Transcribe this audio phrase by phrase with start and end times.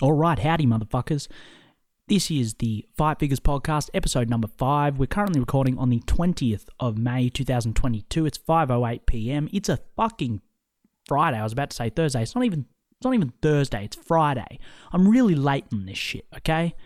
[0.00, 1.26] All right, howdy, motherfuckers.
[2.06, 4.96] This is the Fight Figures Podcast, episode number five.
[4.96, 8.24] We're currently recording on the 20th of May, 2022.
[8.24, 9.48] It's 5.08 p.m.
[9.52, 10.40] It's a fucking
[11.08, 11.36] Friday.
[11.36, 12.22] I was about to say Thursday.
[12.22, 14.60] It's not even it's not even Thursday, it's Friday.
[14.92, 16.76] I'm really late on this shit, okay?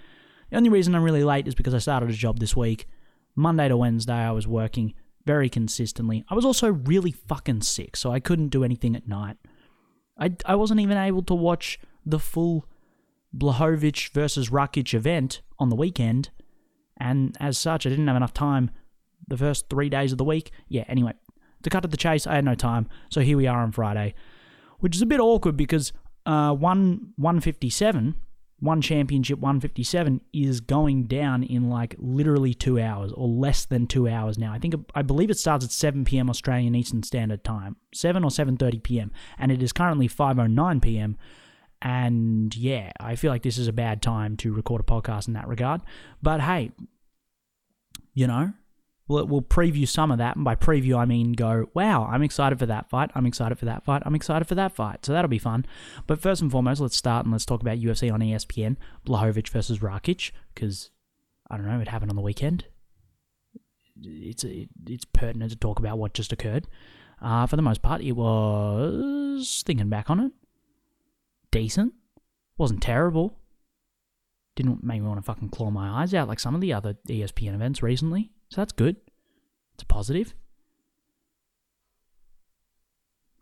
[0.49, 2.89] The only reason I'm really late is because I started a job this week.
[3.37, 4.95] Monday to Wednesday, I was working
[5.27, 6.25] very consistently.
[6.31, 9.37] I was also really fucking sick, so I couldn't do anything at night.
[10.19, 12.67] I, I wasn't even able to watch the full
[13.37, 16.31] Blachowicz versus Rakic event on the weekend,
[16.97, 18.71] and as such, I didn't have enough time
[19.27, 20.51] the first three days of the week.
[20.69, 21.15] Yeah, anyway,
[21.63, 24.15] to cut to the chase, I had no time, so here we are on Friday,
[24.81, 25.93] which is a bit awkward because
[26.27, 28.15] uh, one 157,
[28.61, 34.09] one championship 157 is going down in like literally two hours or less than two
[34.09, 34.53] hours now.
[34.53, 36.31] I think I believe it starts at 7 p.m.
[36.31, 39.11] Australian Eastern Standard Time, 7 or 7:30 p.m.
[39.39, 41.17] and it is currently 5:09 p.m.
[41.83, 45.35] And yeah, I feel like this is a bad time to record a podcast in
[45.35, 45.81] that regard.
[46.23, 46.71] But hey,
[48.15, 48.53] you know,
[49.09, 50.37] we'll, we'll preview some of that.
[50.37, 53.11] And by preview, I mean go, wow, I'm excited for that fight.
[53.17, 54.03] I'm excited for that fight.
[54.07, 55.05] I'm excited for that fight.
[55.05, 55.67] So that'll be fun.
[56.07, 59.81] But first and foremost, let's start and let's talk about UFC on ESPN Blachowicz versus
[59.81, 60.31] Rakic.
[60.55, 60.91] Because,
[61.51, 62.67] I don't know, it happened on the weekend.
[64.01, 66.69] It's, it's pertinent to talk about what just occurred.
[67.21, 70.33] Uh, for the most part, it was, thinking back on it,
[71.53, 71.95] decent.
[72.59, 73.39] Wasn't terrible.
[74.57, 76.97] Didn't make me want to fucking claw my eyes out like some of the other
[77.09, 78.33] ESPN events recently.
[78.51, 78.97] So that's good.
[79.75, 80.35] It's a positive.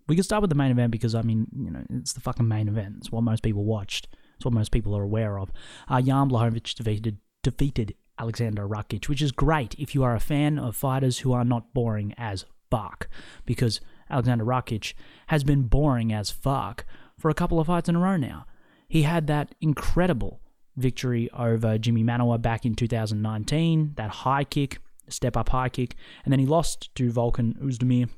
[0.07, 2.47] We can start with the main event because, I mean, you know, it's the fucking
[2.47, 2.97] main event.
[2.99, 4.09] It's what most people watched.
[4.37, 5.51] It's what most people are aware of.
[5.89, 10.59] Uh, Jan Blachowicz defeated, defeated Aleksandar Rakic, which is great if you are a fan
[10.59, 13.09] of fighters who are not boring as fuck.
[13.47, 14.95] Because Aleksandar Rakic
[15.29, 16.85] has been boring as fuck
[17.21, 18.47] for a couple of fights in a row now.
[18.89, 20.41] He had that incredible
[20.77, 26.33] victory over Jimi Manuwa back in 2019, that high kick, step up high kick, and
[26.33, 28.09] then he lost to Volkan Oezdemir.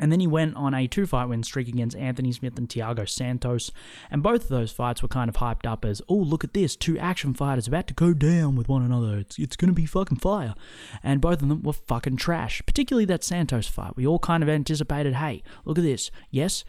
[0.00, 3.08] And then he went on a two fight win streak against Anthony Smith and Thiago
[3.08, 3.72] Santos.
[4.10, 6.76] And both of those fights were kind of hyped up as, oh, look at this,
[6.76, 9.18] two action fighters about to go down with one another.
[9.18, 10.54] It's, it's going to be fucking fire.
[11.02, 13.96] And both of them were fucking trash, particularly that Santos fight.
[13.96, 16.12] We all kind of anticipated, hey, look at this.
[16.30, 16.64] Yes,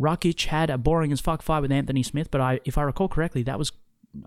[0.00, 3.08] Rakic had a boring as fuck fight with Anthony Smith, but I, if I recall
[3.08, 3.72] correctly, that was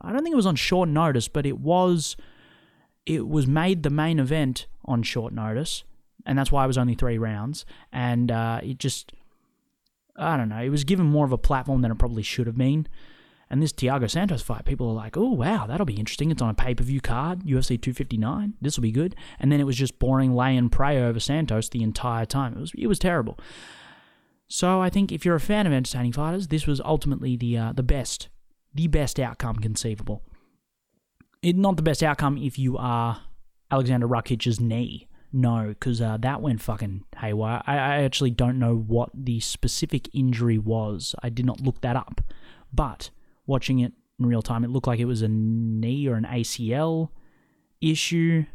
[0.02, 2.16] I don't think it was on short notice, but it was
[3.06, 5.84] it was made the main event on short notice,
[6.26, 7.66] and that's why it was only three rounds.
[7.92, 9.14] And uh, it just
[10.16, 12.58] I don't know, it was given more of a platform than it probably should have
[12.58, 12.88] been.
[13.52, 16.30] And this Thiago Santos fight, people are like, oh wow, that'll be interesting.
[16.30, 18.54] It's on a pay per view card, UFC 259.
[18.62, 19.16] This will be good.
[19.40, 22.54] And then it was just boring lay and pray over Santos the entire time.
[22.54, 23.40] It was it was terrible.
[24.50, 27.74] So I think if you're a fan of entertaining fighters, this was ultimately the uh,
[27.74, 28.30] the best,
[28.74, 30.24] the best outcome conceivable.
[31.42, 33.22] It, not the best outcome if you are
[33.72, 35.08] Aleksandar Rakic's knee.
[35.32, 37.62] No, because uh, that went fucking haywire.
[37.68, 41.14] I, I actually don't know what the specific injury was.
[41.22, 42.22] I did not look that up.
[42.74, 43.12] But
[43.46, 47.10] watching it in real time, it looked like it was a knee or an ACL
[47.80, 48.46] issue.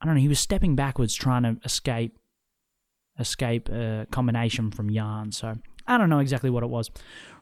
[0.00, 0.20] I don't know.
[0.22, 2.18] He was stepping backwards trying to escape
[3.18, 5.32] escape a combination from Jan.
[5.32, 5.56] So
[5.86, 6.90] I don't know exactly what it was.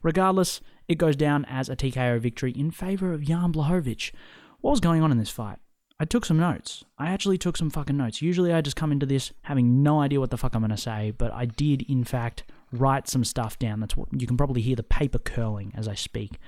[0.02, 4.12] Regardless, it goes down as a TKO victory in favor of Jan Blachowicz.
[4.60, 5.58] What was going on in this fight?
[6.00, 6.84] I took some notes.
[6.98, 8.20] I actually took some fucking notes.
[8.20, 10.76] Usually I just come into this having no idea what the fuck I'm going to
[10.76, 13.80] say, but I did, in fact, write some stuff down.
[13.80, 16.38] That's what you can probably hear the paper curling as I speak.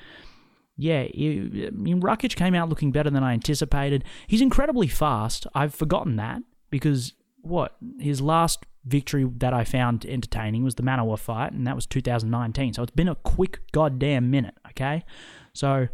[0.77, 4.05] Yeah, it, I mean, came out looking better than I anticipated.
[4.27, 5.47] He's incredibly fast.
[5.55, 11.19] I've forgotten that because what his last victory that I found entertaining was the Manuwa
[11.19, 12.75] fight, and that was 2019.
[12.75, 15.05] So it's been a quick goddamn minute, okay?
[15.53, 15.89] So,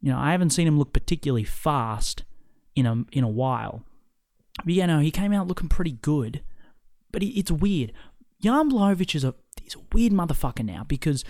[0.00, 2.24] you know, I haven't seen him look particularly fast
[2.74, 3.82] in a in a while.
[4.64, 6.42] But yeah, no, he came out looking pretty good.
[7.12, 7.92] But he, it's weird.
[8.40, 11.24] Jan Blachowicz is a he's a weird motherfucker now because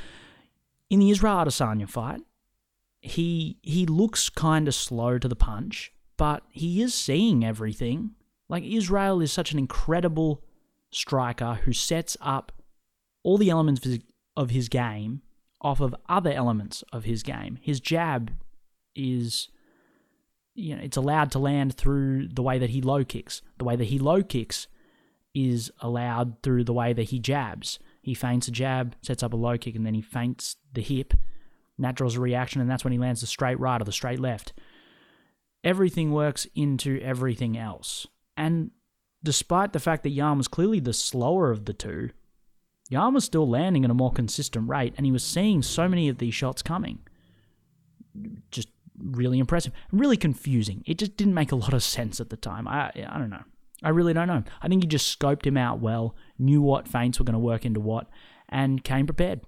[0.91, 2.21] in the Israel Adesanya fight,
[3.01, 8.13] he he looks kind of slow to the punch, but he is seeing everything.
[8.49, 10.43] Like Israel is such an incredible
[10.97, 12.53] striker who sets up
[13.23, 13.81] all the elements
[14.37, 15.23] of his, game
[15.61, 17.59] off of other elements of his game.
[17.61, 18.33] His jab
[18.95, 19.49] is
[20.55, 23.43] you know, it's allowed to land through the way that he low kicks.
[23.59, 24.69] The way that he low kicks
[25.35, 27.79] is allowed through the way that he jabs.
[28.01, 31.13] He feints a jab, sets up a low kick, and then he feints the hip.
[31.13, 33.93] And that draws a reaction, and that's when he lands the straight right or the
[33.93, 34.55] straight left.
[35.63, 38.07] Everything works into everything else.
[38.37, 38.71] And
[39.23, 42.11] despite the fact that Jan was clearly the slower of the two,
[42.91, 46.09] Jan was still landing at a more consistent rate, and he was seeing so many
[46.09, 47.01] of these shots coming.
[48.51, 48.69] just
[48.99, 50.83] really impressive, really confusing.
[50.87, 52.67] It just didn't make a lot of sense at the time.
[52.67, 53.45] I I don't know.
[53.83, 54.43] I really don't know.
[54.63, 57.67] I think he just scoped him out well, knew what feints were going to work
[57.67, 58.09] into what,
[58.49, 59.43] and came prepared.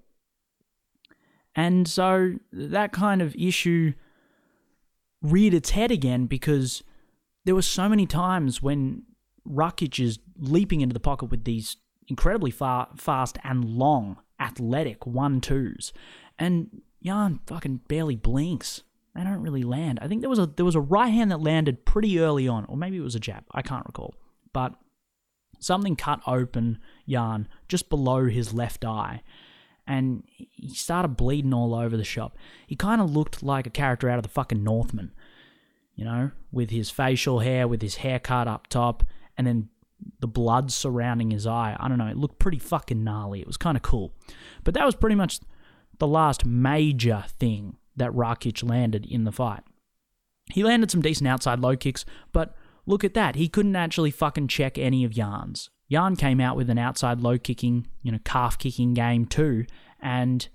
[1.54, 3.94] And so that kind of issue
[5.22, 6.82] reared its head again because
[7.44, 9.02] there were so many times when
[9.48, 15.40] Rakic is leaping into the pocket with these incredibly far, fast and long athletic one
[15.40, 15.92] twos,
[16.38, 18.82] and Jan fucking barely blinks.
[19.14, 19.98] They don't really land.
[20.00, 22.64] I think there was a there was a right hand that landed pretty early on,
[22.66, 23.44] or maybe it was a jab.
[23.52, 24.14] I can't recall,
[24.52, 24.74] but
[25.58, 26.78] something cut open
[27.08, 29.22] Jan just below his left eye,
[29.86, 32.36] and he started bleeding all over the shop.
[32.66, 35.12] He kind of looked like a character out of the fucking Northman,
[35.96, 39.02] you know, with his facial hair, with his haircut up top,
[39.38, 39.68] and then
[40.20, 41.76] the blood surrounding his eye.
[41.80, 42.06] I don't know.
[42.08, 43.40] It looked pretty fucking gnarly.
[43.40, 44.12] It was kind of cool,
[44.64, 45.40] but that was pretty much
[45.98, 49.62] the last major thing that Rakic landed in the fight.
[50.52, 52.54] He landed some decent outside low kicks, but
[52.86, 53.36] look at that.
[53.36, 55.70] He couldn't actually fucking check any of Jan's.
[55.90, 59.64] Jan came out with an outside low kicking, you know, calf kicking game too,
[60.00, 60.48] and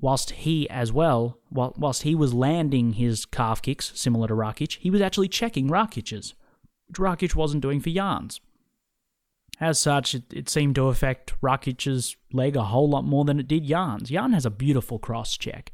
[0.00, 4.90] whilst he as well, whilst he was landing his calf kicks similar to Rakic, he
[4.90, 6.34] was actually checking Rakic's,
[6.92, 8.40] Rakic wasn't doing for Jan's.
[9.60, 13.48] As such, it, it seemed to affect Rakic's leg a whole lot more than it
[13.48, 14.10] did Jan's.
[14.10, 15.72] Jan has a beautiful cross check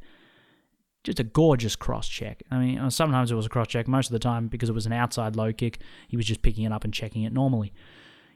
[1.05, 2.43] just a gorgeous cross check.
[2.51, 3.87] I mean, uh, sometimes it was a cross check.
[3.87, 5.79] Most of the time, because it was an outside low kick,
[6.09, 7.73] he was just picking it up and checking it normally.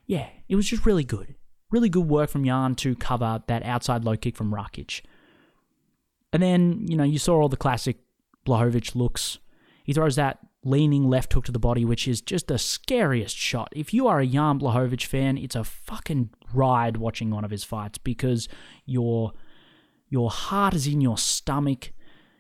[0.06, 1.34] Yeah, it was just really good.
[1.70, 5.00] Really good work from Jan to cover that outside low kick from Rakic.
[6.32, 7.96] And then, you know, you saw all the classic
[8.46, 9.38] Blachowicz looks.
[9.82, 13.68] He throws that leaning left hook to the body, which is just the scariest shot.
[13.74, 17.64] If you are a Jan Blachowicz fan, it's a fucking ride watching one of his
[17.64, 18.48] fights because
[18.86, 19.32] your
[20.10, 21.92] your heart is in your stomach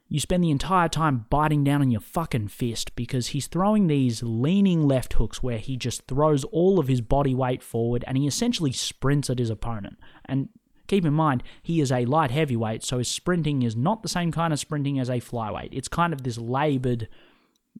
[0.08, 4.22] you spend the entire time biting down on your fucking fist because he's throwing these
[4.22, 8.26] leaning left hooks where he just throws all of his body weight forward and he
[8.26, 9.98] essentially sprints at his opponent.
[10.24, 10.48] And
[10.86, 14.32] keep in mind, he is a light heavyweight, so his sprinting is not the same
[14.32, 15.68] kind of sprinting as a flyweight.
[15.72, 17.08] It's kind of this labored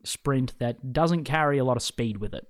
[0.05, 2.47] sprint that doesn't carry a lot of speed with it.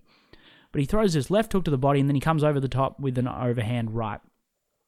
[0.73, 2.69] But he throws his left hook to the body and then he comes over the
[2.69, 4.21] top with an overhand right.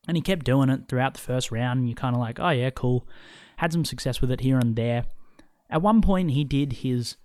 [0.06, 2.48] And he kept doing it throughout the first round, and you're kind of like, oh
[2.48, 3.06] yeah, cool
[3.60, 5.04] had some success with it here and there.
[5.68, 7.16] At one point, he did his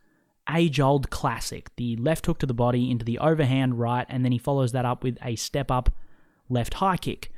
[0.54, 4.34] age old classic the left hook to the body into the overhand right, and then
[4.34, 5.90] he follows that up with a step up
[6.50, 7.32] left high kick.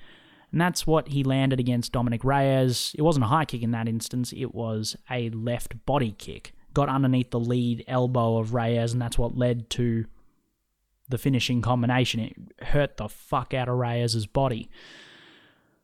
[0.52, 2.96] And that's what he landed against Dominick Reyes.
[2.98, 6.54] It wasn't a high kick in that instance, it was a left body kick.
[6.78, 10.06] Got underneath the lead elbow of Reyes, and that's what led to
[11.10, 12.20] the finishing combination.
[12.20, 14.70] It hurt the fuck out of Reyes' body.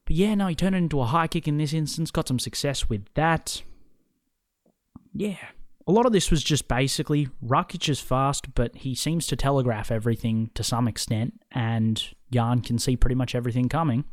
[0.06, 2.38] But yeah, no, he turned it into a high kick in this instance, got some
[2.38, 3.64] success with that.
[5.16, 5.38] Yeah,
[5.88, 9.90] a lot of this was just basically Rakic is fast, but he seems to telegraph
[9.90, 14.06] everything to some extent, and Jan can see pretty much everything coming.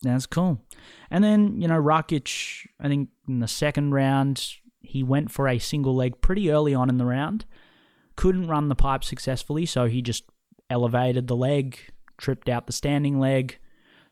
[0.00, 0.62] That's cool.
[1.10, 4.56] And then, you know, Rakic, I think in the second round,
[4.86, 7.44] he went for a single leg pretty early on in the round.
[8.16, 10.24] Couldn't run the pipe successfully, so he just
[10.70, 11.78] elevated the leg,
[12.16, 13.58] tripped out the standing leg,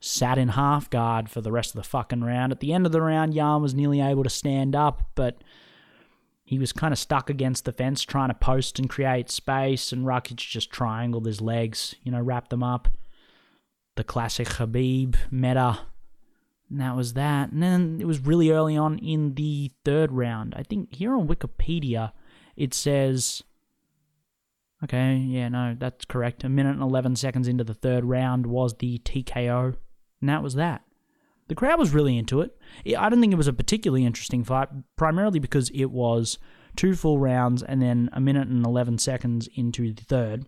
[0.00, 2.52] sat in half guard for the rest of the fucking round.
[2.52, 5.38] At the end of the round, Jan was nearly able to stand up, but
[6.44, 10.04] he was kind of stuck against the fence trying to post and create space, and
[10.04, 12.88] Rakic just triangled his legs, you know, wrapped them up.
[13.96, 15.78] The classic Khabib meta.
[16.70, 17.52] And that was that.
[17.52, 20.54] And then it was really early on in the third round.
[20.56, 22.12] I think here on Wikipedia
[22.56, 23.42] it says.
[24.82, 26.44] Okay, yeah, no, that's correct.
[26.44, 29.76] A minute and 11 seconds into the third round was the TKO
[30.20, 30.82] and that was that.
[31.48, 32.56] The crowd was really into it.
[32.98, 36.38] I don't think it was a particularly interesting fight, primarily because it was
[36.76, 40.46] two full rounds and then a minute and 11 seconds into the third.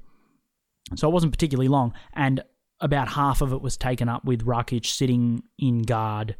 [0.94, 1.92] So it wasn't particularly long.
[2.14, 2.42] And
[2.80, 6.36] about half of it was taken up with Rakic sitting in guard,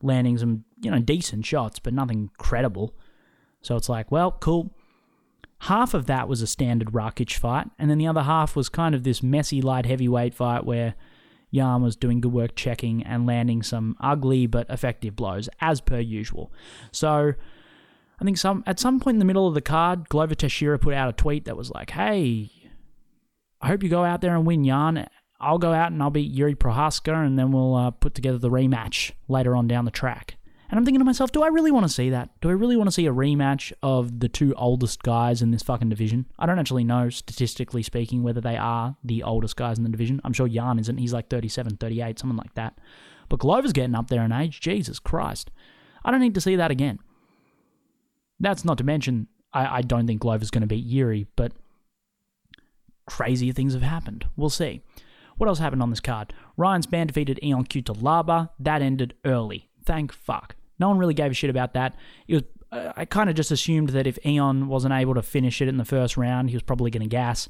[0.00, 2.94] landing some, you know, decent shots, but nothing credible.
[3.62, 4.70] So it's like, well, cool.
[5.60, 8.94] Half of that was a standard Rakic fight, and then the other half was kind
[8.94, 10.94] of this messy light heavyweight fight where
[11.54, 16.00] Jan was doing good work checking and landing some ugly but effective blows, as per
[16.00, 16.52] usual.
[16.90, 17.34] So
[18.20, 20.94] I think some at some point in the middle of the card, Glover Teixeira put
[20.94, 22.50] out a tweet that was like, "Hey,
[23.60, 25.06] I hope you go out there and win, Jan.
[25.42, 28.50] I'll go out and I'll beat Yuri Prochazka, and then we'll uh, put together the
[28.50, 30.36] rematch later on down the track."
[30.72, 32.30] And I'm thinking to myself, do I really want to see that?
[32.40, 35.62] Do I really want to see a rematch of the two oldest guys in this
[35.62, 36.24] fucking division?
[36.38, 40.22] I don't actually know, statistically speaking, whether they are the oldest guys in the division.
[40.24, 40.96] I'm sure Jan isn't.
[40.96, 42.78] He's like 37, 38, something like that.
[43.28, 44.60] But Glover's getting up there in age.
[44.60, 45.50] Jesus Christ.
[46.06, 47.00] I don't need to see that again.
[48.40, 51.52] That's not to mention, I, I don't think Glover's going to beat Yuri, but
[53.06, 54.24] crazier things have happened.
[54.38, 54.80] We'll see.
[55.42, 56.32] What else happened on this card?
[56.56, 58.50] Ryan Spann defeated Ion Cutelaba.
[58.60, 59.68] That ended early.
[59.84, 60.54] Thank fuck.
[60.78, 61.96] No one really gave a shit about that.
[62.28, 62.42] It was.
[62.70, 65.78] Uh, I kind of just assumed that if Ion wasn't able to finish it in
[65.78, 67.48] the first round, he was probably going to gas.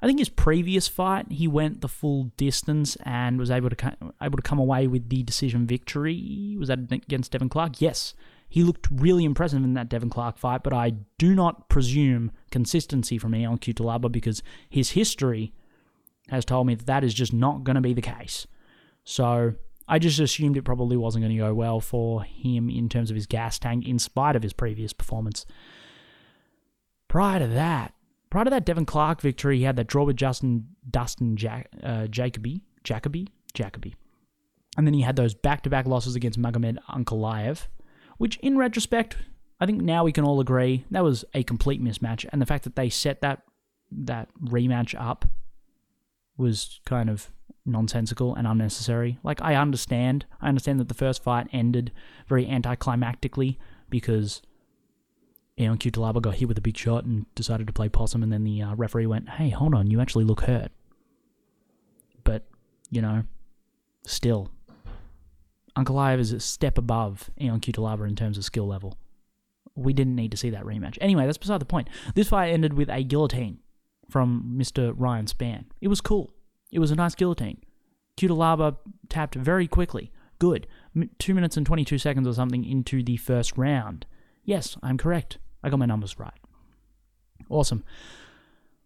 [0.00, 4.38] I think his previous fight, he went the full distance and was able to able
[4.38, 6.56] to come away with the decision victory.
[6.58, 7.82] Was that against Devin Clark?
[7.82, 8.14] Yes.
[8.48, 13.18] He looked really impressive in that Devin Clark fight, but I do not presume consistency
[13.18, 15.52] from Ion Cutelaba because his history
[16.28, 18.46] has told me that that is just not going to be the case.
[19.04, 19.54] So
[19.88, 23.14] I just assumed it probably wasn't going to go well for him in terms of
[23.14, 25.46] his gas tank, in spite of his previous performance.
[27.08, 27.94] Prior to that,
[28.30, 32.08] prior to that Devin Clark victory, he had that draw with Justin Dustin Jac- uh,
[32.08, 33.94] Jacoby, Jacoby, Jacoby,
[34.76, 37.68] and then he had those back-to-back losses against Magomed Ankalaev,
[38.18, 39.16] which, in retrospect,
[39.60, 42.64] I think now we can all agree that was a complete mismatch, and the fact
[42.64, 43.42] that they set that
[43.92, 45.24] that rematch up
[46.36, 47.30] was kind of
[47.64, 49.18] nonsensical and unnecessary.
[49.22, 51.92] Like I understand, I understand that the first fight ended
[52.28, 53.56] very anticlimactically
[53.90, 54.42] because
[55.58, 58.44] Ion Cutelaba got hit with a big shot and decided to play possum, and then
[58.44, 60.70] the uh, referee went, "Hey, hold on, you actually look hurt."
[62.24, 62.44] But
[62.90, 63.24] you know,
[64.04, 64.50] still,
[65.76, 68.98] Ankalaev is a step above Ion Cutelaba in terms of skill level.
[69.74, 70.98] We didn't need to see that rematch.
[71.00, 71.88] Anyway, that's beside the point.
[72.14, 73.58] This fight ended with a guillotine
[74.08, 74.92] from Mr.
[74.96, 75.64] Ryan Spann.
[75.80, 76.32] It was cool.
[76.72, 77.58] It was a nice guillotine.
[78.16, 78.76] Cutelaba
[79.08, 80.10] tapped very quickly.
[80.38, 80.66] Good.
[80.94, 84.06] M- 2 minutes and 22 seconds or something into the first round.
[84.44, 85.38] Yes, I'm correct.
[85.62, 86.34] I got my numbers right.
[87.48, 87.84] Awesome.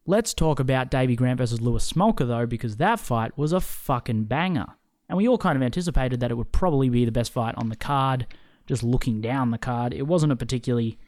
[0.07, 4.25] Let's talk about Davey Grant versus Louis Smolka, though, because that fight was a fucking
[4.25, 4.67] banger.
[5.09, 7.69] And we all kind of anticipated that it would probably be the best fight on
[7.69, 8.27] the card.
[8.67, 10.99] Just looking down the card, it wasn't a particularly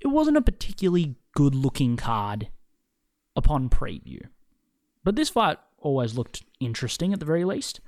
[0.00, 2.48] it wasn't a particularly good looking card
[3.36, 4.22] upon preview.
[5.02, 7.80] But this fight always looked interesting at the very least.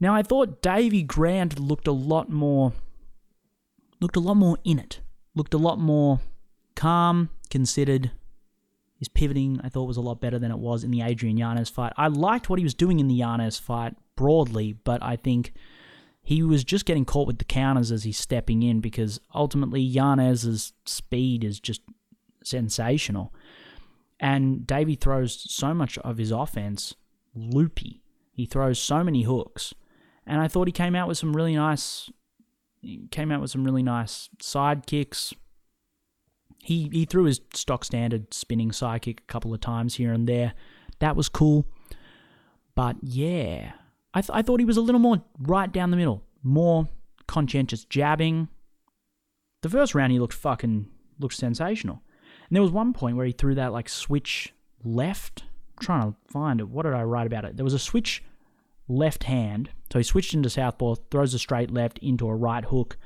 [0.00, 2.72] Now I thought Davey Grant looked a lot more
[4.00, 5.00] looked a lot more in it.
[5.34, 6.20] Looked a lot more
[6.76, 8.12] calm, considered.
[8.96, 11.68] His pivoting I thought was a lot better than it was in the Adrian Yanez
[11.68, 11.92] fight.
[11.96, 15.52] I liked what he was doing in the Yanez fight broadly, but I think
[16.28, 20.74] he was just getting caught with the counters as he's stepping in because ultimately Yanez's
[20.84, 21.80] speed is just
[22.44, 23.32] sensational.
[24.20, 26.94] And Davey throws so much of his offense
[27.34, 28.02] loopy.
[28.30, 29.72] He throws so many hooks.
[30.26, 32.10] And I thought he came out with some really nice
[33.10, 35.32] came out with some really nice side kicks.
[36.62, 40.28] He he threw his stock standard spinning side kick a couple of times here and
[40.28, 40.52] there.
[40.98, 41.64] That was cool.
[42.74, 43.72] But yeah,
[44.18, 46.88] I, th- I thought he was a little more right down the middle, more
[47.28, 48.48] conscientious jabbing.
[49.62, 50.88] The first round he looked fucking
[51.20, 52.02] looked sensational.
[52.48, 55.44] And there was one point where he threw that like switch left.
[55.78, 56.68] I'm trying to find it.
[56.68, 57.56] What did I write about it?
[57.56, 58.24] There was a switch
[58.88, 59.70] left hand.
[59.92, 62.98] So he switched into southpaw, throws a straight left into a right hook.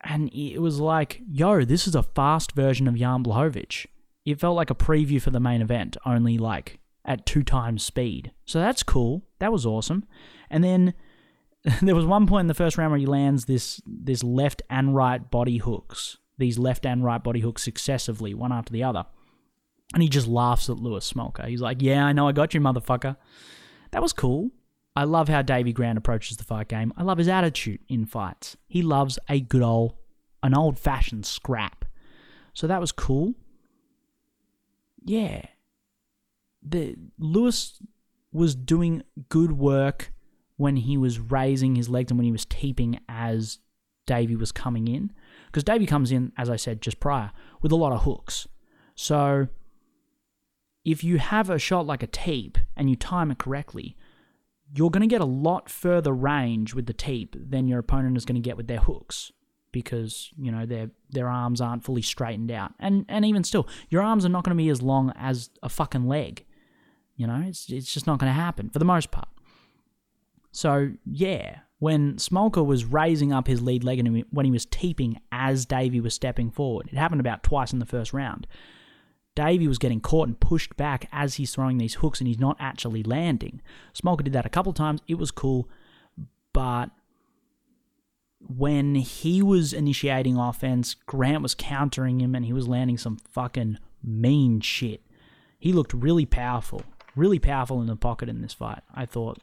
[0.00, 3.84] And it was like, yo, this is a fast version of Jan Blachowicz.
[4.24, 8.30] It felt like a preview for the main event, only like at two times speed.
[8.44, 9.24] So that's cool.
[9.40, 10.04] That was awesome.
[10.48, 10.94] And then
[11.82, 14.94] there was one point in the first round where he lands this this left and
[14.94, 19.04] right body hooks these left and right body hooks successively, one after the other.
[19.92, 21.46] And he just laughs at Louis Smolka.
[21.46, 23.16] He's like, Yeah, I know I got you, motherfucker.
[23.90, 24.50] That was cool.
[24.94, 26.92] I love how Davey Grant approaches the fight game.
[26.96, 28.56] I love his attitude in fights.
[28.66, 29.94] He loves a good old,
[30.42, 31.84] an old fashioned scrap.
[32.52, 33.34] So that was cool.
[35.04, 35.42] Yeah.
[36.68, 37.80] The Louis
[38.32, 40.12] was doing good work
[40.56, 43.58] when he was raising his legs and when he was teeping as
[44.06, 45.12] Davey was coming in.
[45.46, 47.30] Because Davey comes in, as I said just prior,
[47.62, 48.48] with a lot of hooks.
[48.94, 49.48] So
[50.84, 53.96] if you have a shot like a teep and you time it correctly,
[54.74, 58.24] you're going to get a lot further range with the teep than your opponent is
[58.24, 59.32] going to get with their hooks
[59.70, 64.00] because you know their their arms aren't fully straightened out and and even still your
[64.00, 66.46] arms are not going to be as long as a fucking leg
[67.18, 69.28] you know it's it's just not going to happen for the most part
[70.50, 75.20] so yeah when Smolka was raising up his lead leg and when he was teeping
[75.30, 76.88] as Davey was stepping forward.
[76.90, 78.46] It happened about twice in the first round.
[79.36, 82.56] Davey was getting caught and pushed back as he's throwing these hooks and he's not
[82.58, 83.62] actually landing.
[83.94, 85.00] Smolka did that a couple times.
[85.06, 85.68] It was cool.
[86.52, 86.90] But
[88.40, 93.78] when he was initiating offense, Grant was countering him and he was landing some fucking
[94.02, 95.02] mean shit.
[95.60, 96.82] He looked really powerful.
[97.18, 98.82] Really powerful in the pocket in this fight.
[98.94, 99.38] I thought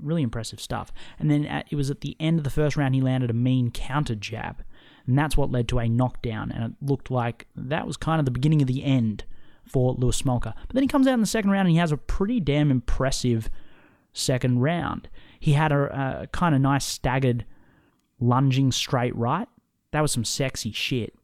[0.00, 0.92] really impressive stuff.
[1.18, 3.34] And then at, it was at the end of the first round he landed a
[3.34, 4.64] mean counter jab,
[5.06, 6.50] and that's what led to a knockdown.
[6.50, 9.24] And it looked like that was kind of the beginning of the end
[9.64, 10.54] for Louis Smolka.
[10.66, 12.70] But then he comes out in the second round and he has a pretty damn
[12.70, 13.48] impressive
[14.12, 15.08] second round.
[15.38, 17.44] He had a, a kind of nice staggered
[18.18, 19.48] lunging straight right.
[19.92, 21.14] That was some sexy shit.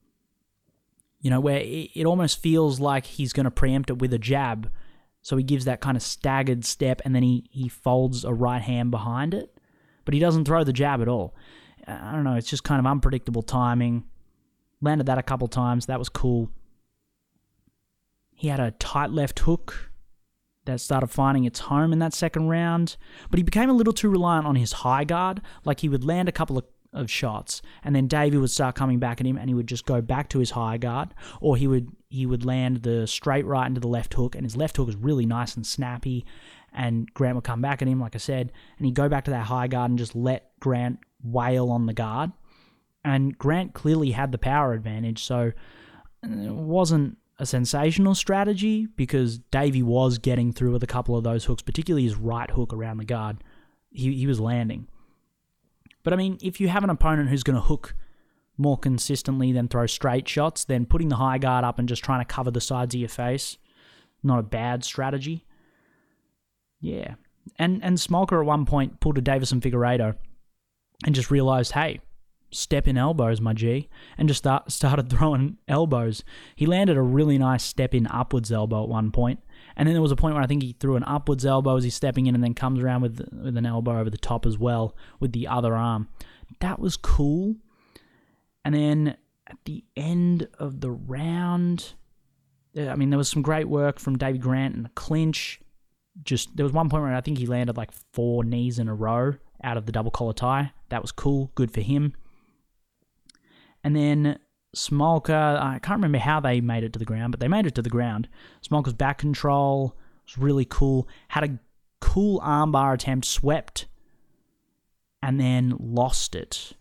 [1.21, 4.19] You know, where it, it almost feels like he's going to preempt it with a
[4.19, 4.71] jab.
[5.29, 8.63] So he gives that kind of staggered step and then he, he folds a right
[8.63, 9.61] hand behind it.
[10.07, 11.35] But he doesn't throw the jab at all.
[11.87, 14.05] I don't know, it's just kind of unpredictable timing.
[14.81, 15.85] Landed that a couple times.
[15.85, 16.49] That was cool.
[18.37, 19.91] He had a tight left hook
[20.65, 22.97] that started finding its home in that second round,
[23.31, 25.43] but he became a little too reliant on his high guard.
[25.63, 28.99] Like he would land a couple of, of shots, and then Davey would start coming
[28.99, 31.67] back at him, and he would just go back to his high guard, or he
[31.67, 34.89] would he would land the straight right into the left hook, and his left hook
[34.89, 36.25] is really nice and snappy,
[36.73, 39.31] and Grant would come back at him, like I said, and he'd go back to
[39.31, 42.33] that high guard and just let Grant wail on the guard.
[43.05, 45.53] And Grant clearly had the power advantage, so
[46.25, 51.25] uh, it wasn't a sensational strategy because Davey was getting through with a couple of
[51.25, 53.45] those hooks, particularly his right hook around the guard.
[53.91, 54.89] He, he was landing.
[56.03, 57.95] But I mean, if you have an opponent who's going to hook
[58.57, 62.21] more consistently than throw straight shots, then putting the high guard up and just trying
[62.21, 63.57] to cover the sides of your face,
[64.23, 65.47] not a bad strategy.
[66.81, 67.15] Yeah.
[67.57, 70.17] And and Smolka at one point pulled a Deiveson Figueiredo
[71.05, 72.01] and just realized, hey,
[72.51, 76.25] step in elbows, my G, and just start, started throwing elbows.
[76.57, 79.41] He landed a really nice step in upwards elbow at one point,
[79.79, 81.85] and then there was a point where I think he threw an upwards elbow as
[81.85, 84.59] he's stepping in, and then comes around with with an elbow over the top as
[84.59, 86.09] well with the other arm.
[86.61, 87.57] That was cool.
[88.65, 89.17] And then
[89.47, 91.95] at the end of the round,
[92.77, 95.61] uh, I mean, there was some great work from David Grant in the clinch.
[96.25, 98.95] Just there was one point where I think he landed like four knees in a
[98.95, 100.73] row out of the double collar tie.
[100.89, 102.15] That was cool, good for him.
[103.85, 104.41] And then
[104.77, 107.75] Smolka, I can't remember how they made it to the ground, but they made it
[107.77, 108.29] to the ground.
[108.63, 111.09] Smolka's back control was really cool.
[111.29, 111.59] Had a
[112.01, 113.87] cool armbar attempt, swept,
[115.23, 116.75] and then lost it.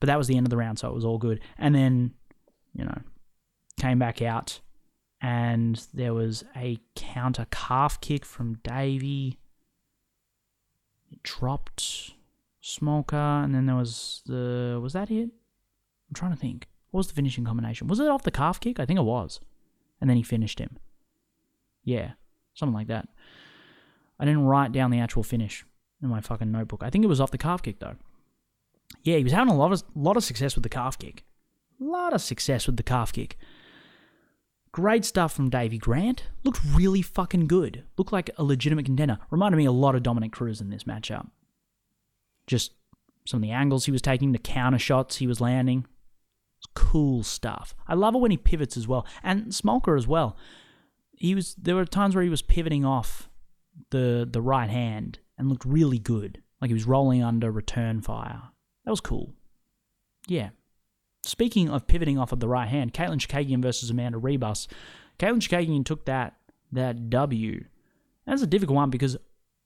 [0.00, 1.40] But that was the end of the round, so it was all good.
[1.58, 2.14] And then,
[2.72, 2.98] you know,
[3.80, 4.60] came back out,
[5.20, 9.38] and there was a counter calf kick from Davey.
[11.10, 12.12] It dropped
[12.62, 15.30] Smolka, and then there was the was that it?
[16.08, 16.68] I'm trying to think.
[16.90, 17.88] What was the finishing combination?
[17.88, 18.80] Was it off the calf kick?
[18.80, 19.40] I think it was.
[20.00, 20.78] And then he finished him.
[21.84, 22.12] Yeah,
[22.54, 23.08] something like that.
[24.18, 25.64] I didn't write down the actual finish
[26.02, 26.82] in my fucking notebook.
[26.82, 27.96] I think it was off the calf kick though.
[29.02, 31.24] Yeah, he was having a lot of lot of success with the calf kick.
[31.80, 33.36] A lot of success with the calf kick.
[34.72, 36.24] Great stuff from Davey Grant.
[36.44, 37.84] Looked really fucking good.
[37.96, 39.18] Looked like a legitimate contender.
[39.30, 41.28] Reminded me a lot of Dominick Cruz in this matchup.
[42.46, 42.72] Just
[43.24, 45.86] some of the angles he was taking, the counter shots he was landing
[46.74, 47.74] cool stuff.
[47.86, 50.36] I love it when he pivots as well, and Smolka as well.
[51.12, 53.28] He was there were times where he was pivoting off
[53.90, 58.42] the the right hand and looked really good, like he was rolling under return fire.
[58.84, 59.34] That was cool.
[60.28, 60.50] Yeah.
[61.24, 64.68] Speaking of pivoting off of the right hand, Katlyn Chookagian versus Amanda Ribas.
[65.18, 66.36] Katlyn Chookagian took that
[66.72, 67.64] that W.
[68.26, 69.16] That's a difficult one because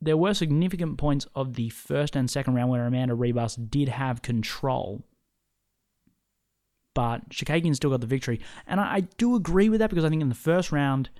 [0.00, 4.22] there were significant points of the first and second round where Amanda Ribas did have
[4.22, 5.04] control
[6.94, 8.40] but Chookagian still got the victory.
[8.66, 11.10] And I, I, do agree with that because I think in the first round,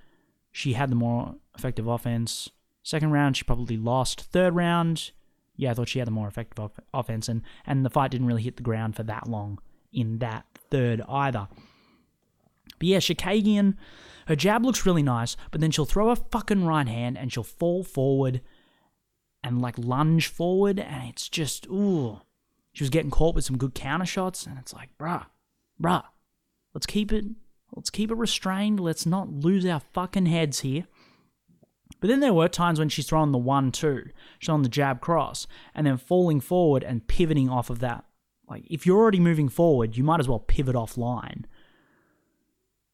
[0.51, 2.51] she had the more effective offense.
[2.83, 4.21] Second round, she probably lost.
[4.21, 5.13] Third round,
[5.57, 8.27] yeah, I thought she had the more effective off- offense, and, and the fight didn't
[8.27, 9.61] really hit the ground for that long
[9.93, 11.49] in that third either.
[12.79, 13.77] But yeah, Chookagian,
[14.27, 17.43] her jab looks really nice, but then she'll throw a fucking right hand and she'll
[17.43, 18.41] fall forward
[19.43, 22.21] and like lunge forward, and it's just, ooh.
[22.73, 25.27] She was getting caught with some good counter shots, and it's like, bruh,
[25.81, 26.05] bruh,
[26.75, 27.25] let's keep it
[27.75, 28.81] let's keep it restrained.
[28.81, 30.87] Let's not lose our fucking heads here.
[32.01, 35.01] But then there were times when she's throwing the one two, she's on the jab
[35.01, 38.05] cross, and then falling forward and pivoting off of that.
[38.49, 41.45] Like if you're already moving forward, you might as well pivot offline.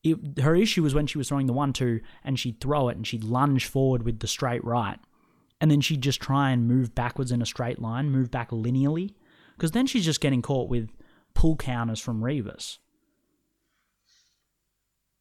[0.02, 2.96] It, her issue was when she was throwing the one two and she'd throw it
[2.96, 4.98] and she'd lunge forward with the straight right,
[5.60, 9.14] and then she'd just try and move backwards in a straight line, move back linearly,
[9.56, 10.90] because then she's just getting caught with
[11.36, 12.78] pull counters from Ribas.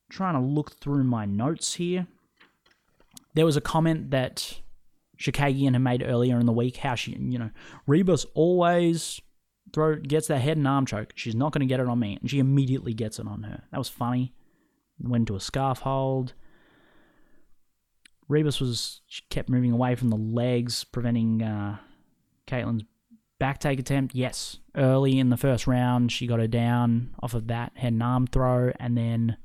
[0.09, 2.07] Trying to look through my notes here.
[3.35, 4.61] There was a comment that
[5.19, 7.51] Chookagian had made earlier in the week how she, you know,
[7.87, 9.21] Ribas always
[9.73, 11.11] throw gets that head and arm choke.
[11.15, 13.63] She's not going to get it on me, and she immediately gets it on her.
[13.71, 14.33] That was funny.
[14.99, 16.33] Went into a scarf hold.
[18.29, 21.77] Ribas was kept moving away from the legs, preventing uh,
[22.47, 22.85] Katlyn's
[23.39, 24.57] back take attempt, yes.
[24.75, 28.27] Early in the first round, she got her down off of that head and arm
[28.27, 29.37] throw, and then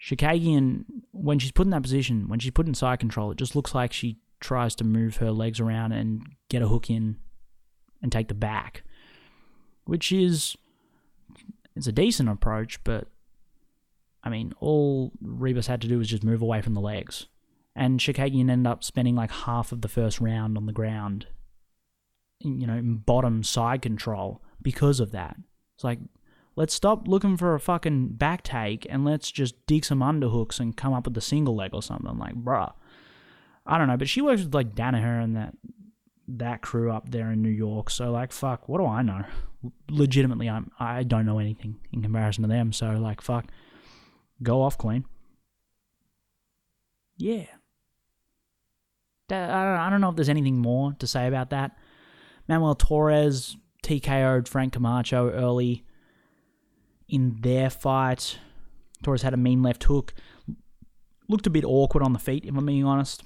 [0.00, 3.56] Chookagian, when she's put in that position, when she's put in side control, it just
[3.56, 7.16] looks like she tries to move her legs around and get a hook in
[8.02, 8.82] and take the back,
[9.84, 10.56] which is
[11.74, 13.08] it's a decent approach, but
[14.22, 17.26] I mean, all Ribas had to do was just move away from the legs.
[17.74, 21.26] And Chookagian ended up spending like half of the first round on the ground,
[22.40, 25.36] you know, bottom side control because of that.
[25.76, 25.98] It's like,
[26.56, 30.76] let's stop looking for a fucking back take and let's just dig some underhooks and
[30.76, 32.18] come up with a single leg or something.
[32.18, 32.72] Like, bruh.
[33.66, 35.54] I don't know, but she works with like Danaher and that
[36.28, 37.90] that crew up there in New York.
[37.90, 39.24] So like, fuck, what do I know?
[39.90, 42.72] Legitimately, I'm I don't know anything in comparison to them.
[42.72, 43.46] So like, fuck,
[44.42, 45.04] go off, Queen.
[47.16, 47.46] Yeah.
[49.30, 51.78] I don't know if there's anything more to say about that.
[52.48, 55.84] Manuel Torres TKO'd Frank Camacho early
[57.08, 58.38] in their fight.
[59.02, 60.14] Torres had a mean left hook.
[61.28, 63.22] Looked a bit awkward on the feet, if I'm being honest.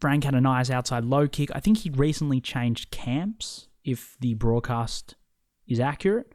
[0.00, 1.50] Frank had a nice outside low kick.
[1.54, 5.16] I think he'd recently changed camps, if the broadcast
[5.66, 6.32] is accurate.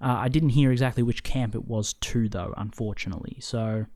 [0.00, 3.38] Uh, I didn't hear exactly which camp it was to, though, unfortunately.
[3.40, 3.86] So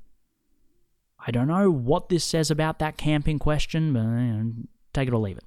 [1.18, 5.18] I don't know what this says about that camp in question, but take it or
[5.18, 5.44] leave it.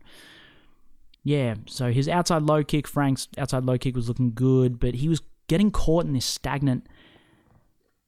[1.23, 5.09] Yeah, so his outside low kick, Frank's outside low kick was looking good, but he
[5.09, 6.87] was getting caught in this stagnant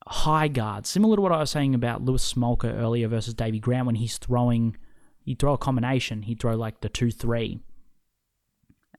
[0.08, 3.86] high guard, similar to what I was saying about Louis Smolka earlier versus Davey Grant
[3.86, 4.78] when he's throwing
[5.24, 6.24] he'd throw a combination.
[6.24, 7.60] He'd throw like the two three,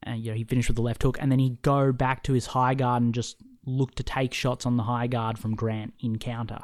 [0.03, 2.33] and you know he finished with the left hook, and then he'd go back to
[2.33, 5.93] his high guard and just look to take shots on the high guard from Grant
[5.99, 6.59] in counter.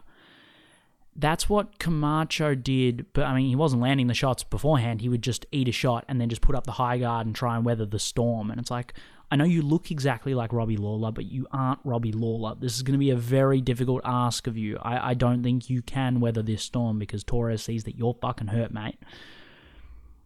[1.19, 5.01] That's what Camacho did, but I mean he wasn't landing the shots beforehand.
[5.01, 7.35] He would just eat a shot and then just put up the high guard and
[7.35, 8.49] try and weather the storm.
[8.49, 8.93] And it's like
[9.31, 12.55] I know you look exactly like Robbie Lawler, but you aren't Robbie Lawler.
[12.59, 14.77] This is going to be a very difficult ask of you.
[14.81, 18.47] I, I don't think you can weather this storm because Torres sees that you're fucking
[18.47, 18.97] hurt, mate.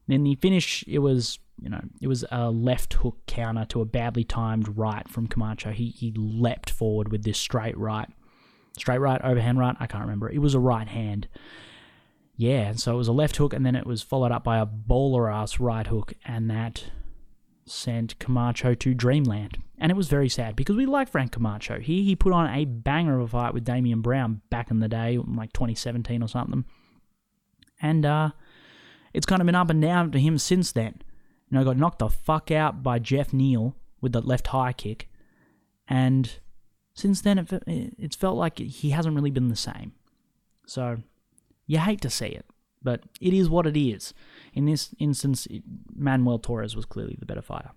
[0.07, 3.85] Then the finish, it was you know it was a left hook counter to a
[3.85, 5.71] badly timed right from Camacho.
[5.71, 8.09] He he leapt forward with this straight right,
[8.77, 9.75] straight right, overhand right.
[9.79, 10.29] I can't remember.
[10.29, 11.27] It was a right hand.
[12.35, 14.65] Yeah, so it was a left hook, and then it was followed up by a
[14.65, 16.85] bowler ass right hook, and that
[17.65, 19.59] sent Camacho to dreamland.
[19.77, 21.79] And it was very sad because we like Frank Camacho.
[21.79, 24.87] He he put on a banger of a fight with Damien Brown back in the
[24.87, 26.65] day, like 2017 or something.
[27.81, 28.31] And uh,
[29.13, 31.01] it's kind of been up and down to him since then.
[31.49, 35.09] You know, got knocked the fuck out by Jeff Neal with the left high kick,
[35.87, 36.39] and
[36.93, 37.51] since then it,
[37.97, 39.93] it's felt like he hasn't really been the same.
[40.65, 40.97] So
[41.67, 42.45] you hate to see it,
[42.81, 44.13] but it is what it is.
[44.53, 45.47] In this instance,
[45.95, 47.71] Manuel Torres was clearly the better fighter.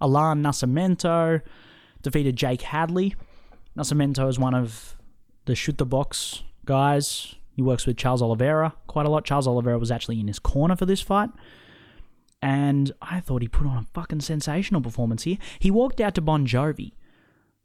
[0.00, 1.40] Alan Nascimento
[2.02, 3.14] defeated Jake Hadley.
[3.76, 4.96] Nascimento is one of
[5.46, 9.24] the shoot the box guys he works with Charles Oliveira quite a lot.
[9.24, 11.30] Charles Oliveira was actually in his corner for this fight.
[12.40, 15.38] And I thought he put on a fucking sensational performance here.
[15.58, 16.92] He walked out to Bon Jovi.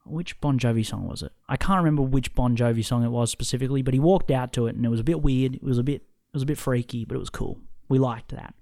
[0.05, 1.31] Which Bon Jovi song was it?
[1.47, 4.67] I can't remember which Bon Jovi song it was specifically, but he walked out to
[4.67, 5.55] it and it was a bit weird.
[5.55, 7.59] It was a bit it was a bit freaky, but it was cool.
[7.87, 8.55] We liked that.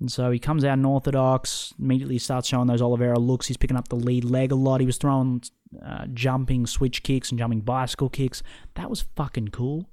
[0.00, 3.46] And so he comes out unorthodox, immediately starts showing those Oliveira looks.
[3.46, 4.80] He's picking up the lead leg a lot.
[4.80, 5.42] He was throwing
[5.84, 8.42] uh, jumping switch kicks and jumping bicycle kicks.
[8.74, 9.88] That was fucking cool.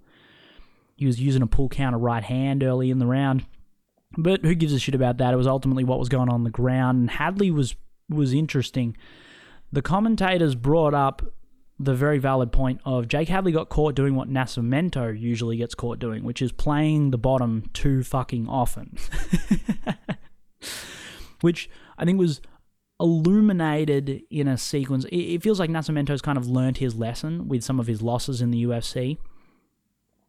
[0.95, 3.45] He was using a pull counter right hand early in the round.
[4.17, 5.33] But who gives a shit about that?
[5.33, 6.99] It was ultimately what was going on, on the ground.
[6.99, 7.75] And Hadley was
[8.09, 8.97] was interesting.
[9.71, 11.21] The commentators brought up
[11.79, 15.97] the very valid point of Jake Hadley got caught doing what Nascimento usually gets caught
[15.97, 18.97] doing, which is playing the bottom too fucking often.
[21.41, 22.41] which I think was
[22.99, 25.05] illuminated in a sequence.
[25.11, 28.51] It, feels like Nascimento's kind of learned his lesson with some of his losses in
[28.51, 29.17] the UFC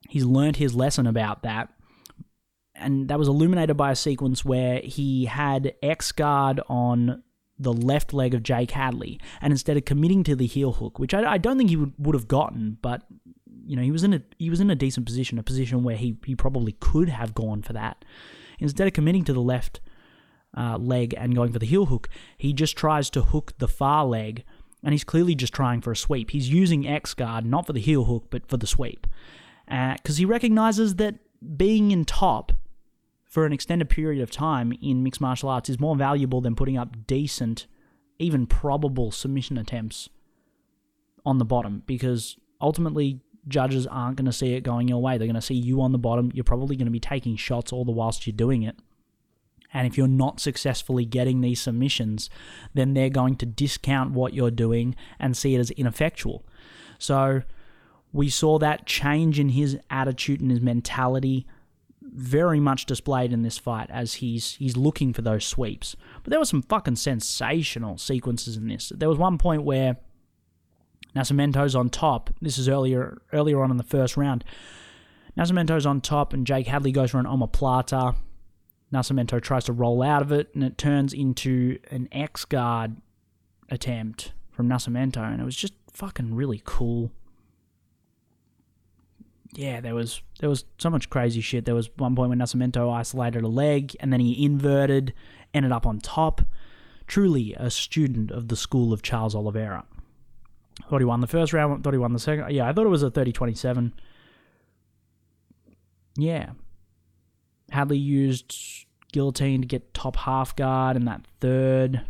[0.09, 1.71] he's learned his lesson about that.
[2.83, 7.23] And that was illuminated by a sequence where he had X guard on
[7.59, 11.15] the left leg of Jake Hadley, and instead of committing to the heel hook, which
[11.15, 13.03] I, I don't think he would, would have gotten, but
[13.65, 15.97] you know he was in a he was in a decent position, a position where
[15.97, 18.05] he he probably could have gone for that.
[18.59, 19.81] Instead of committing to the left
[20.57, 24.05] uh, leg and going for the heel hook, he just tries to hook the far
[24.05, 24.45] leg,
[24.83, 26.31] and he's clearly just trying for a sweep.
[26.31, 29.07] He's using X guard not for the heel hook, but for the sweep
[29.67, 31.17] because uh, he recognizes that
[31.57, 32.53] being in top
[33.33, 36.77] for an extended period of time in mixed martial arts is more valuable than putting
[36.77, 37.67] up decent,
[38.19, 40.11] even probable submission attempts
[41.25, 45.17] on the bottom because ultimately judges aren't going to see it going your way.
[45.17, 46.31] They're going to see you on the bottom.
[46.35, 48.77] You're probably going to be taking shots all the whilst you're doing it.
[49.73, 52.29] And if you're not successfully getting these submissions,
[52.75, 56.45] then they're going to discount what you're doing and see it as ineffectual.
[56.99, 57.45] So
[58.13, 61.47] we saw that change in his attitude and his mentality
[62.15, 65.97] very much displayed in this fight as he's he's looking for those sweeps.
[66.23, 68.93] But there were some fucking sensational sequences in this.
[68.95, 69.97] There was one point where
[71.15, 72.31] Nascimento's on top.
[72.41, 74.45] This is earlier earlier on in the first round.
[75.37, 78.17] Nascimento's on top and Jake Hadley goes for an omoplata.
[78.93, 82.97] Nascimento tries to roll out of it and it turns into an X guard
[83.71, 87.11] attempt from Nascimento and it was just fucking really cool
[89.55, 91.67] yeah, there was there was so much crazy shit.
[91.67, 95.13] There was one point when Nascimento isolated a leg and then he inverted,
[95.53, 96.43] ended up on top.
[97.07, 99.85] Truly a student of the school of Charles Oliveira.
[100.89, 102.51] Thought he won the first round, thought he won the second.
[102.51, 103.93] Yeah, I thought it was a 30 27.
[106.17, 106.51] Yeah.
[107.71, 112.03] Hadley used guillotine to get top half guard in that third.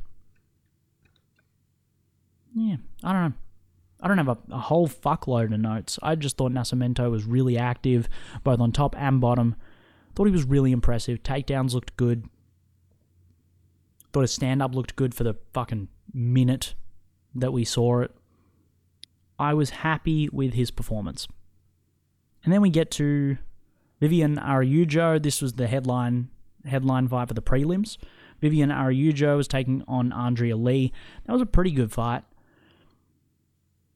[2.54, 3.32] Yeah, I don't know.
[4.02, 5.98] I don't have a, a whole fuckload of notes.
[6.02, 8.08] I just thought Nascimento was really active,
[8.42, 9.54] both on top and bottom.
[10.14, 11.22] Thought he was really impressive.
[11.22, 12.26] Takedowns looked good.
[14.12, 16.74] Thought his stand up looked good for the fucking minute
[17.34, 18.10] that we saw it.
[19.38, 21.28] I was happy with his performance.
[22.44, 23.38] And then we get to
[24.00, 25.20] Vivian Araujo.
[25.20, 26.28] This was the headline
[26.66, 27.98] headline fight for the prelims.
[28.40, 30.92] Vivian Araujo was taking on Andrea Lee.
[31.24, 32.24] That was a pretty good fight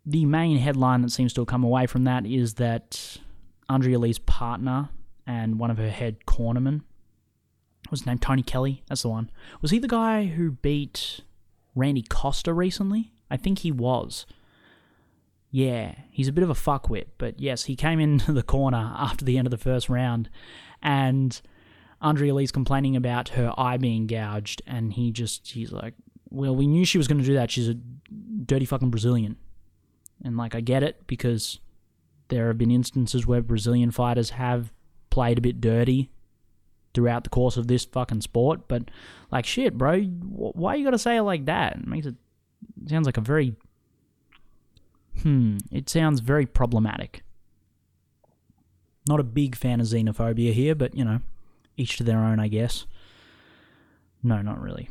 [0.06, 3.18] the main headline that seems to have come away from that is that
[3.68, 4.88] Andrea Lee's partner
[5.26, 6.82] and one of her head cornermen
[7.90, 8.84] was named Tony Kelley.
[8.88, 9.30] That's the one.
[9.60, 11.20] Was he the guy who beat
[11.74, 13.12] Randy Costa recently?
[13.30, 14.26] I think he was.
[15.50, 19.24] Yeah, he's a bit of a fuckwit, but yes, he came into the corner after
[19.24, 20.28] the end of the first round,
[20.82, 21.40] and
[22.00, 25.94] Andrea Lee's complaining about her eye being gouged, and he just he's like,
[26.30, 27.50] "Well, we knew she was going to do that.
[27.50, 29.36] She's a dirty fucking Brazilian."
[30.24, 31.60] And like I get it because
[32.28, 34.72] there have been instances where Brazilian fighters have
[35.10, 36.10] played a bit dirty
[36.94, 38.90] throughout the course of this fucking sport, but
[39.30, 41.76] like shit, bro, why you got to say it like that?
[41.76, 42.14] It makes it,
[42.82, 43.54] it sounds like a very
[45.22, 47.22] hmm, it sounds very problematic.
[49.08, 51.20] Not a big fan of xenophobia here, but you know,
[51.76, 52.86] each to their own, I guess.
[54.22, 54.88] No, not really.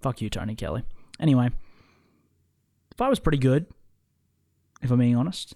[0.00, 0.82] Fuck you, Tony Kelley.
[1.20, 1.50] Anyway,
[2.96, 3.66] fight was pretty good
[4.82, 5.54] if I'm being honest.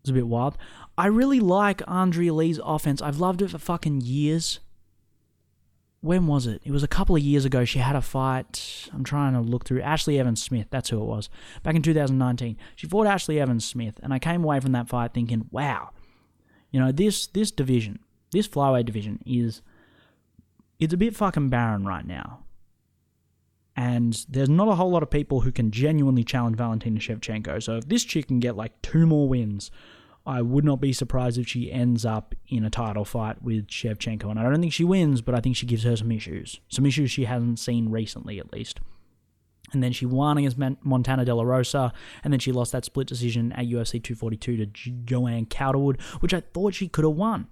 [0.00, 0.58] It's a bit wild.
[0.98, 3.00] I really like Andrea Lee's offense.
[3.00, 4.58] I've loved it for fucking years.
[6.00, 6.60] When was it?
[6.64, 7.64] It was a couple of years ago.
[7.64, 8.88] She had a fight.
[8.92, 9.80] I'm trying to look through.
[9.82, 10.66] Ashlee Evans Smith.
[10.70, 11.30] That's who it was.
[11.62, 12.56] Back in 2019.
[12.74, 14.00] She fought Ashlee Evans Smith.
[14.02, 15.90] And I came away from that fight thinking, wow,
[16.72, 18.00] you know, this this division,
[18.32, 19.62] this flyweight division is
[20.80, 22.41] it's a bit fucking barren right now.
[23.76, 27.62] And there's not a whole lot of people who can genuinely challenge Valentina Shevchenko.
[27.62, 29.70] So if this chick can get like two more wins,
[30.26, 34.30] I would not be surprised if she ends up in a title fight with Shevchenko.
[34.30, 36.60] And I don't think she wins, but I think she gives her some issues.
[36.68, 38.80] Some issues she hasn't seen recently, at least.
[39.72, 43.06] And then she won against Montana De La Rosa, and then she lost that split
[43.06, 44.66] decision at UFC 242 to
[45.04, 47.48] Joanne Calderwood, which I thought she could have won.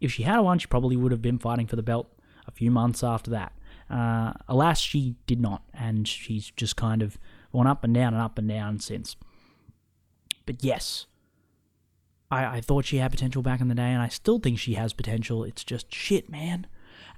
[0.00, 2.10] If she had won, she probably would have been fighting for the belt
[2.46, 3.52] a few months after that.
[3.90, 7.18] Uh, alas, she did not, and she's just kind of
[7.52, 9.16] gone up and down and up and down since.
[10.46, 11.06] But yes,
[12.30, 14.74] I, I thought she had potential back in the day, and I still think she
[14.74, 15.42] has potential.
[15.42, 16.66] It's just shit, man.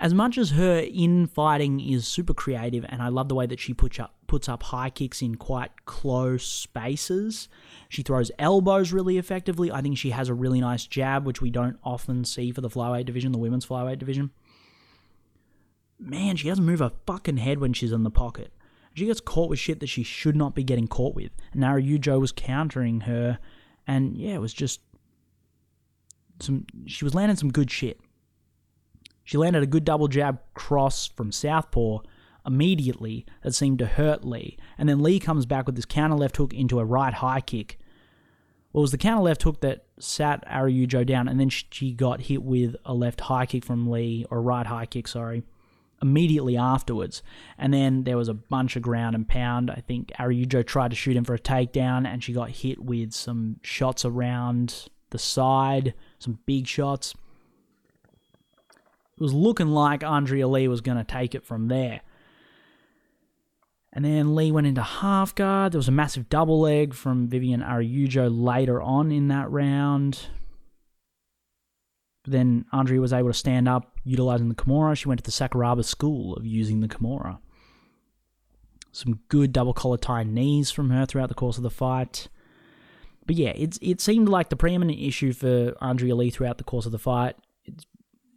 [0.00, 3.74] As much as her infighting is super creative, and I love the way that she
[3.74, 7.48] puts up puts up high kicks in quite close spaces.
[7.90, 9.70] She throws elbows really effectively.
[9.70, 12.70] I think she has a really nice jab, which we don't often see for the
[12.70, 14.30] flyweight division, the women's flyweight division
[16.02, 18.52] man, she doesn't move her fucking head when she's in the pocket.
[18.94, 21.30] She gets caught with shit that she should not be getting caught with.
[21.52, 23.38] And Araujo was countering her,
[23.86, 24.80] and yeah, it was just
[26.40, 26.66] some.
[26.86, 28.00] She was landing some good shit.
[29.24, 32.00] She landed a good double jab cross from southpaw
[32.44, 36.36] immediately that seemed to hurt Lee, and then Lee comes back with this counter left
[36.36, 37.78] hook into a right high kick.
[38.72, 42.22] Well, it was the counter left hook that sat Araujo down, and then she got
[42.22, 45.44] hit with a left high kick from Lee, or right high kick, sorry
[46.02, 47.22] immediately afterwards.
[47.56, 49.70] And then there was a bunch of ground and pound.
[49.70, 53.12] I think Araujo tried to shoot him for a takedown, and she got hit with
[53.12, 57.14] some shots around the side, some big shots.
[59.16, 62.00] It was looking like Andrea Lee was going to take it from there.
[63.92, 65.72] And then Lee went into half guard.
[65.72, 70.28] There was a massive double leg from Vivian Araujo later on in that round.
[72.22, 74.96] But then Andrea was able to stand up utilizing the Kimura.
[74.96, 77.38] She went to the Sakuraba school of using the Kimura.
[78.92, 82.28] Some good double collar tie knees from her throughout the course of the fight.
[83.26, 86.87] But yeah, it's, it seemed like the preeminent issue for Andrea Lee throughout the course
[86.87, 87.37] of the fight.
[87.64, 87.87] It's,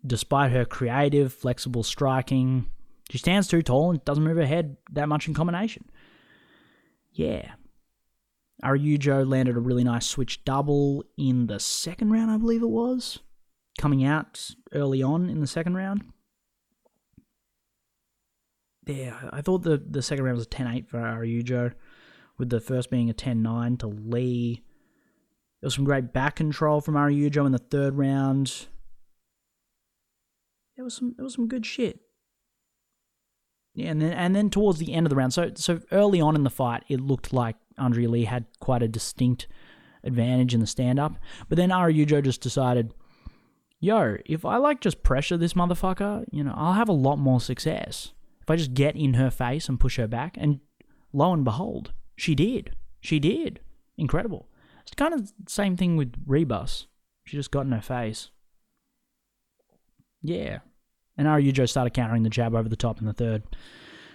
[0.05, 2.67] despite her creative, flexible striking,
[3.09, 5.89] she stands too tall and doesn't move her head that much in combination.
[7.11, 7.51] Yeah.
[8.63, 13.19] Araujo landed a really nice switch double in the second round, I believe it was,
[13.77, 16.03] coming out early on in the second round.
[18.85, 21.71] Yeah, I thought the, the second round was a 10 8 for Araujo,
[22.37, 24.63] with the first being a 10 9 to Lee.
[25.61, 28.67] There was some great back control from Araujo in the third round.
[30.75, 32.01] There was some there was some good shit.
[33.73, 36.35] Yeah, and then and then towards the end of the round, so so early on
[36.35, 39.47] in the fight, it looked like Andrea Lee had quite a distinct
[40.03, 41.15] advantage in the stand up.
[41.49, 42.93] But then Araujo just decided,
[43.85, 47.39] yo, if I like just pressure this motherfucker, you know, I'll have a lot more
[47.39, 48.13] success.
[48.41, 50.59] If I just get in her face and push her back, and
[51.13, 52.75] lo and behold, she did.
[52.99, 53.59] She did.
[53.97, 54.49] Incredible.
[54.81, 56.87] It's kind of the same thing with Ribas.
[57.25, 58.29] She just got in her face.
[60.21, 60.59] Yeah,
[61.17, 63.43] and Araujo started countering the jab over the top in the third.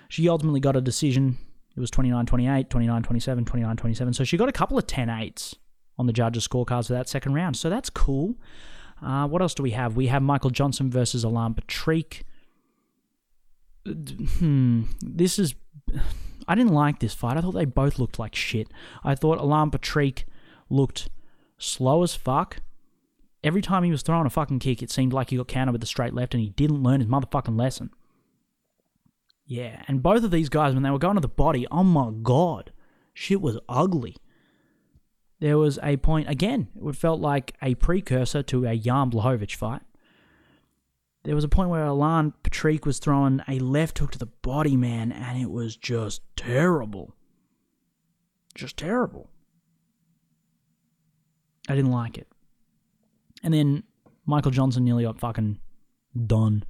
[0.09, 1.39] She ultimately got a decision.
[1.77, 4.15] It was 29 28, 29 27, 29 27.
[4.15, 5.55] So she got a couple of 10 8s
[5.99, 7.57] on the judges' scorecards for that second round.
[7.57, 8.35] So that's cool.
[9.03, 9.97] Uh, what else do we have?
[9.97, 12.25] We have Michael Johnson versus Alan Patrick.
[13.87, 14.83] Hmm.
[15.01, 15.55] This is.
[16.49, 17.37] I didn't like this fight.
[17.37, 18.69] I thought they both looked like shit.
[19.05, 20.27] I thought Alan Patrick
[20.69, 21.09] looked
[21.59, 22.61] slow as fuck
[23.43, 25.83] every time he was throwing a fucking kick, it seemed like he got countered with
[25.83, 27.91] a straight left and he didn't learn his motherfucking lesson.
[29.47, 32.11] Yeah, and both of these guys, when they were going to the body, oh my
[32.23, 32.73] god,
[33.13, 34.17] shit was ugly.
[35.41, 39.83] There was a point, again, it felt like a precursor to a Jan Blachowicz fight.
[41.25, 44.77] There was a point where Alan Patrick was throwing a left hook to the body,
[44.77, 47.15] man, and it was just terrible.
[48.55, 49.31] Just terrible.
[51.69, 52.29] I didn't like it.
[53.43, 53.85] And then
[54.27, 55.61] Michael Johnson nearly got fucking
[56.27, 56.65] done.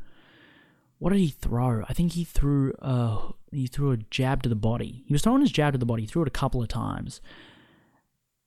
[0.99, 1.85] What did he throw?
[1.89, 5.03] I think he threw a he threw a jab to the body.
[5.07, 6.03] He was throwing his jab to the body.
[6.03, 7.21] He threw it a couple of times,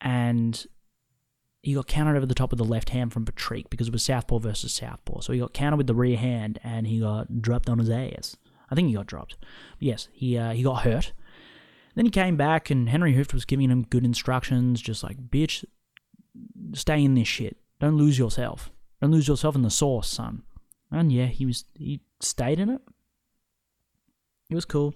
[0.03, 0.65] and
[1.63, 4.03] he got countered over the top of the left hand from Patrick because it was
[4.03, 5.21] southpaw versus southpaw.
[5.21, 8.35] So he got countered with the rear hand, and he got dropped on his ass.
[8.69, 9.37] I think he got dropped.
[9.39, 11.13] But yes, he uh, he got hurt.
[11.95, 15.63] Then he came back, and Henry Hooft was giving him good instructions, just like bitch,
[16.73, 17.57] stay in this shit.
[17.79, 18.69] Don't lose yourself.
[19.01, 20.43] Don't lose yourself in the sauce, son.
[20.91, 22.81] And yeah, he was he stayed in it.
[24.49, 24.95] It was cool.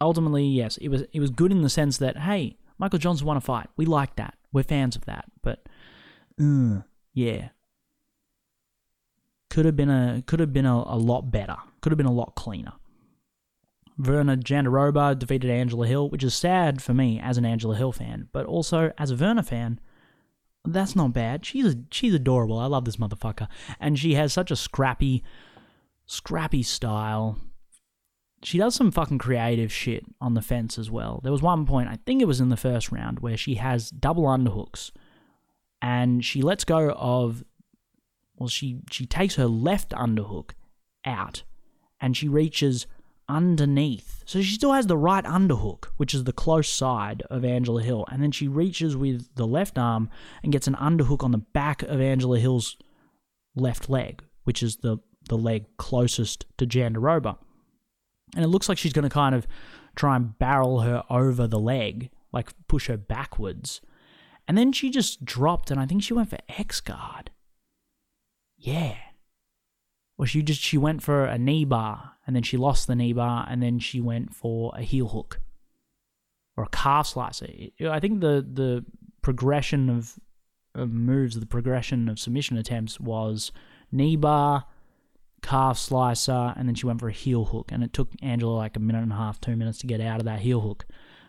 [0.00, 3.36] Ultimately, yes, it was it was good in the sense that hey, Michael Johnson won
[3.36, 3.68] a fight.
[3.76, 4.34] We like that.
[4.52, 5.26] We're fans of that.
[5.42, 5.66] But
[6.40, 6.82] uh,
[7.14, 7.48] yeah.
[9.50, 11.56] Could have been a could have been a, a lot better.
[11.80, 12.72] Could have been a lot cleaner.
[13.98, 18.28] Virna Jandiroba defeated Angela Hill, which is sad for me as an Angela Hill fan,
[18.32, 19.80] but also as a Virna fan,
[20.66, 21.46] that's not bad.
[21.46, 22.58] She's a, she's adorable.
[22.58, 23.48] I love this motherfucker,
[23.80, 25.24] and she has such a scrappy,
[26.04, 27.38] scrappy style.
[28.42, 31.20] She does some fucking creative shit on the fence as well.
[31.22, 33.90] There was one point, I think it was in the first round, where she has
[33.90, 34.90] double underhooks,
[35.82, 37.44] and she lets go of,
[38.36, 40.50] well, she she takes her left underhook
[41.04, 41.42] out,
[42.00, 42.86] and she reaches
[43.28, 44.22] underneath.
[44.26, 48.04] So she still has the right underhook, which is the close side of Angela Hill.
[48.10, 50.10] And then she reaches with the left arm
[50.42, 52.76] and gets an underhook on the back of Angela Hill's
[53.54, 57.38] left leg, which is the, the leg closest to Jandiroba.
[58.36, 59.48] And it looks like she's going to kind of
[59.96, 63.80] try and barrel her over the leg, like push her backwards.
[64.46, 67.30] And then she just dropped, and I think she went for X guard.
[68.56, 68.96] Yeah.
[70.16, 73.12] Well, she just she went for a knee bar and then she lost the knee
[73.12, 75.40] bar, and then she went for a heel hook
[76.56, 77.46] or a calf slicer.
[77.88, 78.84] I think the the
[79.22, 80.18] progression of,
[80.74, 83.52] of moves, the progression of submission attempts was
[83.92, 84.64] knee bar,
[85.46, 87.70] calf slicer, and then she went for a heel hook.
[87.72, 90.18] And it took Angela like a minute and a half, two minutes to get out
[90.18, 90.84] of that heel hook.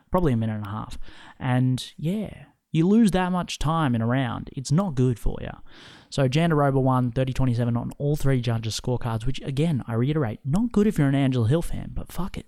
[0.10, 0.98] Probably a minute and a half.
[1.40, 4.50] And yeah, you lose that much time in a round.
[4.54, 5.52] It's not good for you.
[6.10, 10.88] So Jandiroba won 30-27 on all three judges' scorecards, which again, I reiterate, not good
[10.88, 12.48] if you're an Angela Hill fan, but fuck it.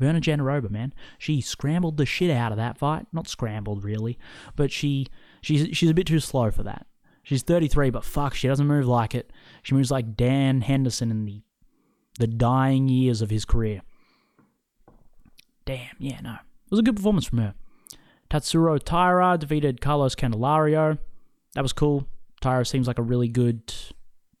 [0.00, 3.06] Virna Jandiroba, man, she scrambled the shit out of that fight.
[3.12, 4.18] Not scrambled really,
[4.56, 5.06] but she
[5.40, 6.86] she's she's a bit too slow for that.
[7.22, 9.32] She's 33, but fuck, she doesn't move like it.
[9.62, 11.42] She moves like Dan Henderson in the
[12.18, 13.80] the dying years of his career.
[15.64, 16.34] Damn, yeah, no.
[16.34, 17.54] It was a good performance from her.
[18.28, 20.98] Tatsuro Taira defeated Carlos Candelario.
[21.54, 22.06] That was cool.
[22.40, 23.72] Taira seems like a really good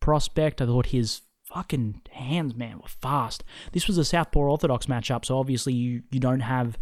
[0.00, 0.60] prospect.
[0.60, 3.44] I thought his fucking hands, man, were fast.
[3.72, 6.76] This was a Southpaw Orthodox matchup, so obviously you, you don't have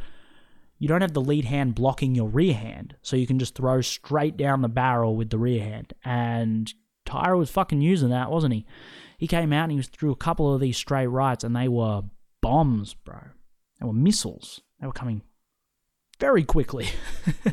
[0.79, 3.83] you don't have the lead hand blocking your rear hand, so you can just throw
[3.83, 5.93] straight down the barrel with the rear hand.
[6.07, 6.73] And
[7.11, 8.65] Taira was fucking using that, wasn't he?
[9.19, 11.69] He came out and he was through a couple of these straight rights, and they
[11.69, 12.03] were
[12.41, 13.19] bombs, bro.
[13.81, 14.61] They were missiles.
[14.81, 15.23] They were coming
[16.21, 16.89] very quickly.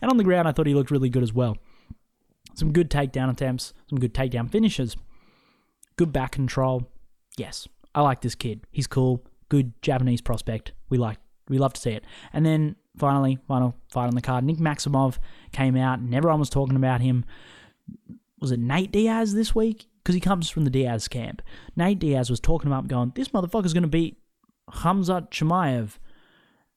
[0.00, 1.58] and on the ground, I thought he looked really good as well.
[2.54, 4.96] Some good takedown attempts, some good takedown finishes,
[5.96, 6.90] good back control.
[7.36, 8.62] Yes, I like this kid.
[8.70, 9.24] He's cool.
[9.48, 10.72] Good Japanese prospect.
[10.88, 11.18] We like
[11.48, 12.04] we love to see it.
[12.32, 14.44] And then finally, final fight on the card.
[14.44, 15.18] Nick Maximov
[15.52, 17.24] came out and everyone was talking about him.
[18.40, 19.86] Was it Nate Diaz this week?
[20.02, 21.42] Because he comes from the Diaz camp.
[21.76, 24.18] Nate Diaz was talking about going, this motherfucker's going to beat
[24.70, 25.98] Khamzat Chimaev.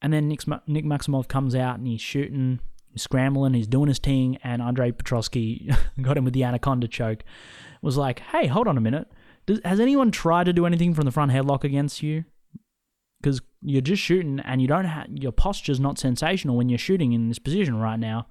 [0.02, 2.60] And then Nick, Nick Maximov comes out and he's shooting,
[2.90, 7.24] he's scrambling, he's doing his thing, and Andre Petroski got him with the anaconda choke.
[7.80, 9.08] Was like, hey, hold on a minute.
[9.46, 12.24] Does, has anyone tried to do anything from the front headlock against you?
[13.20, 14.86] Because you're just shooting and you don't
[15.20, 18.26] your posture's not sensational when you're shooting in this position right now.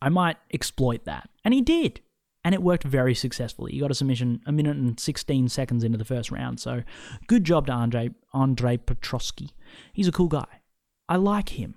[0.00, 1.28] I might exploit that.
[1.44, 2.00] And he did.
[2.44, 3.72] And it worked very successfully.
[3.72, 6.58] He got a submission a minute and 16 seconds into the first round.
[6.58, 6.82] So
[7.28, 9.50] good job to Andre, Andre Petroski.
[9.92, 10.60] He's a cool guy.
[11.08, 11.76] I like him.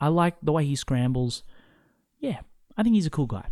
[0.00, 1.42] I like the way he scrambles.
[2.18, 2.40] Yeah,
[2.76, 3.46] I think he's a cool guy.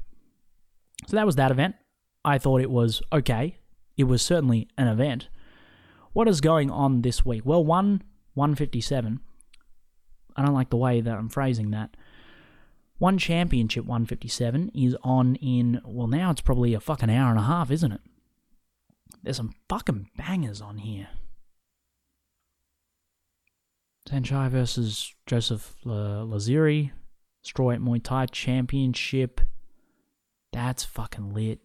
[1.07, 1.77] So that was that event.
[2.25, 3.57] I thought it was okay.
[3.97, 5.29] It was certainly an event.
[6.13, 7.43] What is going on this week?
[7.45, 8.03] Well, one
[8.35, 9.21] 157.
[10.37, 11.97] I don't like the way that I'm phrasing that.
[13.01, 17.45] One championship 157 is on in, well, now it's probably a fucking hour and a
[17.45, 18.03] half, isn't it?
[19.23, 21.09] There's some fucking bangers on here.
[24.07, 26.91] Saenchai versus Joseph Lasiri,
[27.43, 29.41] Strawweight Muay Thai Championship.
[30.53, 31.61] That's fucking lit.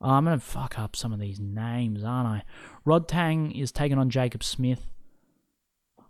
[0.00, 2.42] Oh, I'm to fuck up some of these names, aren't I?
[2.84, 4.88] Rodtang is taking on Jacob Smith.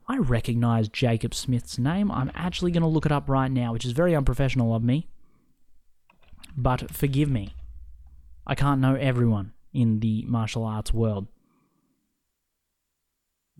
[0.07, 2.11] I recognize Jacob Smith's name.
[2.11, 5.09] I'm actually going to look it up right now, which is very unprofessional of me.
[6.57, 7.55] But forgive me.
[8.46, 11.26] I can't know everyone in the martial arts world.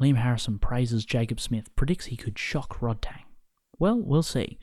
[0.01, 3.22] Liam Harrison praises Jacob Smith, predicts he could shock Rodtang.
[3.78, 4.59] Well, we'll see.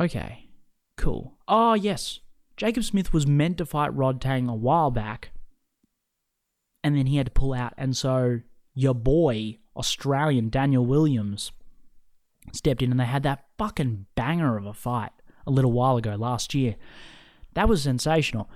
[0.00, 0.48] Okay,
[0.96, 1.34] cool.
[1.46, 2.20] Oh, yes.
[2.56, 5.30] Jacob Smith was meant to fight Rodtang a while back,
[6.82, 8.40] and then he had to pull out, and so
[8.74, 11.52] your boy, Australian Daniel Williams,
[12.52, 15.12] stepped in and they had that fucking banger of a fight
[15.46, 16.76] a little while ago last year.
[17.54, 18.50] That was sensational.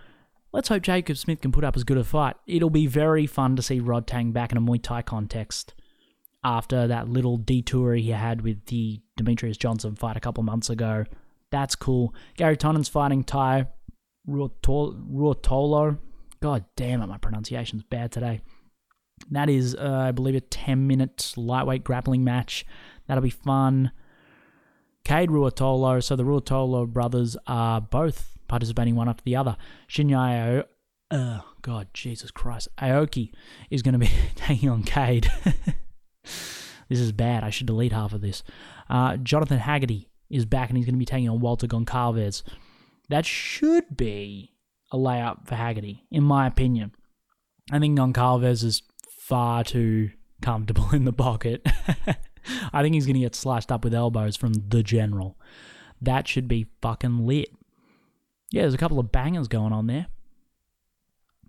[0.52, 2.36] Let's hope Jacob Smith can put up as good a fight.
[2.46, 5.74] It'll be very fun to see Rodtang back in a Muay Thai context
[6.42, 11.04] after that little detour he had with the Demetrious Johnson fight a couple months ago.
[11.50, 12.14] That's cool.
[12.36, 13.66] Gary Tonon's fighting Tye
[14.28, 15.98] Ruotolo.
[16.40, 18.40] God damn it, my pronunciation's bad today.
[19.30, 22.64] That is, uh, I believe, a 10 minute lightweight grappling match.
[23.06, 23.92] That'll be fun.
[25.04, 26.02] Cade Ruotolo.
[26.02, 29.56] So the Ruotolo brothers are both participating one after the other.
[29.88, 30.64] Shinya
[31.10, 32.68] uh, God, Jesus Christ.
[32.78, 33.32] Aoki
[33.70, 35.30] is going to be taking on Cade.
[36.24, 37.44] this is bad.
[37.44, 38.42] I should delete half of this.
[38.88, 42.42] Uh, Jonathan Haggerty is back and he's going to be taking on Walter Goncalves.
[43.08, 44.52] That should be
[44.92, 46.92] a layup for Haggerty, in my opinion.
[47.70, 48.82] I think Goncalves is
[49.28, 50.10] far too
[50.40, 51.66] comfortable in the pocket.
[52.72, 55.36] I think he's going to get slashed up with elbows from the general.
[56.00, 57.50] That should be fucking lit.
[58.50, 60.06] Yeah, there's a couple of bangers going on there.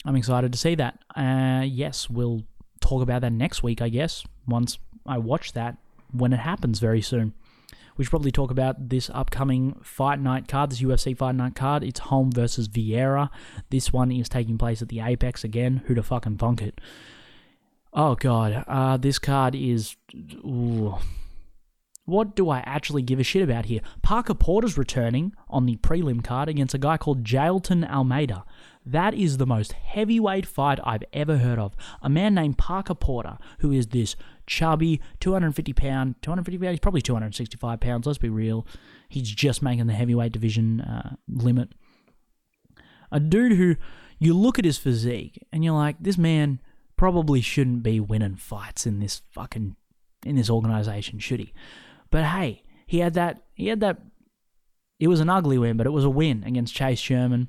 [0.05, 0.99] I'm excited to see that.
[1.15, 2.43] Uh, yes, we'll
[2.81, 5.77] talk about that next week, I guess, once I watch that
[6.11, 7.33] when it happens very soon.
[7.95, 11.83] We should probably talk about this upcoming fight night card, this UFC fight night card.
[11.83, 13.29] It's Holm versus Vieira.
[13.69, 15.83] This one is taking place at the Apex again.
[15.85, 16.79] Who the fucking thunk it?
[17.93, 19.95] Oh god, uh, this card is.
[20.45, 20.97] Ooh.
[22.05, 23.81] What do I actually give a shit about here?
[24.01, 28.45] Parker Porter's returning on the prelim card against a guy called Jailton Almeida.
[28.83, 31.75] That is the most heavyweight fight I've ever heard of.
[32.01, 34.15] A man named Parker Porter, who is this
[34.47, 38.65] chubby, 250 pound, 250 pound, he's probably 265 pounds, let's be real.
[39.07, 41.69] He's just making the heavyweight division uh, limit.
[43.11, 43.75] A dude who
[44.17, 46.59] you look at his physique and you're like, this man
[46.99, 49.73] probably shouldn't be winning fights in this fucking
[50.25, 51.53] in this organization, should he?
[52.11, 54.01] But hey, he had that he had that
[54.99, 57.47] it was an ugly win, but it was a win against Chase Sherman.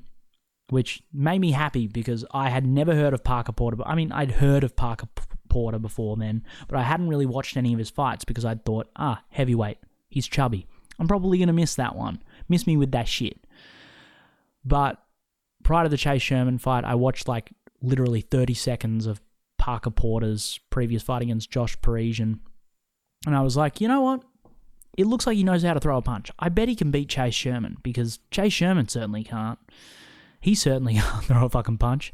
[0.69, 3.75] which made me happy because I had never heard of Parker Porter.
[3.75, 5.09] But I mean, I'd heard of Parker
[5.49, 8.89] Porter before then, but I hadn't really watched any of his fights because I'd thought,
[8.95, 10.65] ah, heavyweight, he's chubby.
[10.97, 12.23] I'm probably gonna miss that one.
[12.47, 13.45] Miss me with that shit.
[14.63, 15.03] But
[15.61, 19.19] prior to the Chase Sherman fight, I watched like literally 30 seconds of
[19.61, 22.39] Parker Porter's previous fight against Josh Parisian.
[23.27, 24.23] And I was like, you know what?
[24.97, 26.31] It looks like he knows how to throw a punch.
[26.39, 29.59] I bet he can beat Chase Sherman because Chase Sherman certainly can't.
[30.39, 32.11] He certainly can't throw a fucking punch.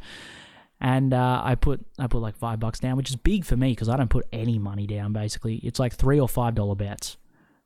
[0.81, 3.69] And uh, I put I put like five bucks down, which is big for me
[3.69, 5.13] because I don't put any money down.
[5.13, 7.15] Basically, it's like three or five dollar bets.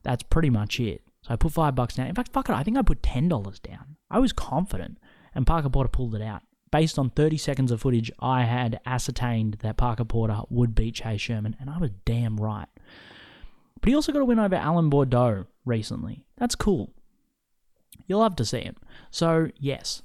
[0.04, 1.02] That's pretty much it.
[1.24, 2.06] So I put five bucks down.
[2.06, 3.98] In fact, fuck it, I think I put ten dollars down.
[4.12, 5.00] I was confident,
[5.34, 6.44] and Parker Porter pulled it out.
[6.72, 11.20] Based on 30 seconds of footage, I had ascertained that Parker Porter would beat Chase
[11.20, 12.70] Sherman, and I was damn right.
[13.82, 16.24] But he also got a win over Alan Bordeaux recently.
[16.38, 16.94] That's cool.
[18.08, 18.78] You'll love to see it.
[19.10, 20.02] So, yes,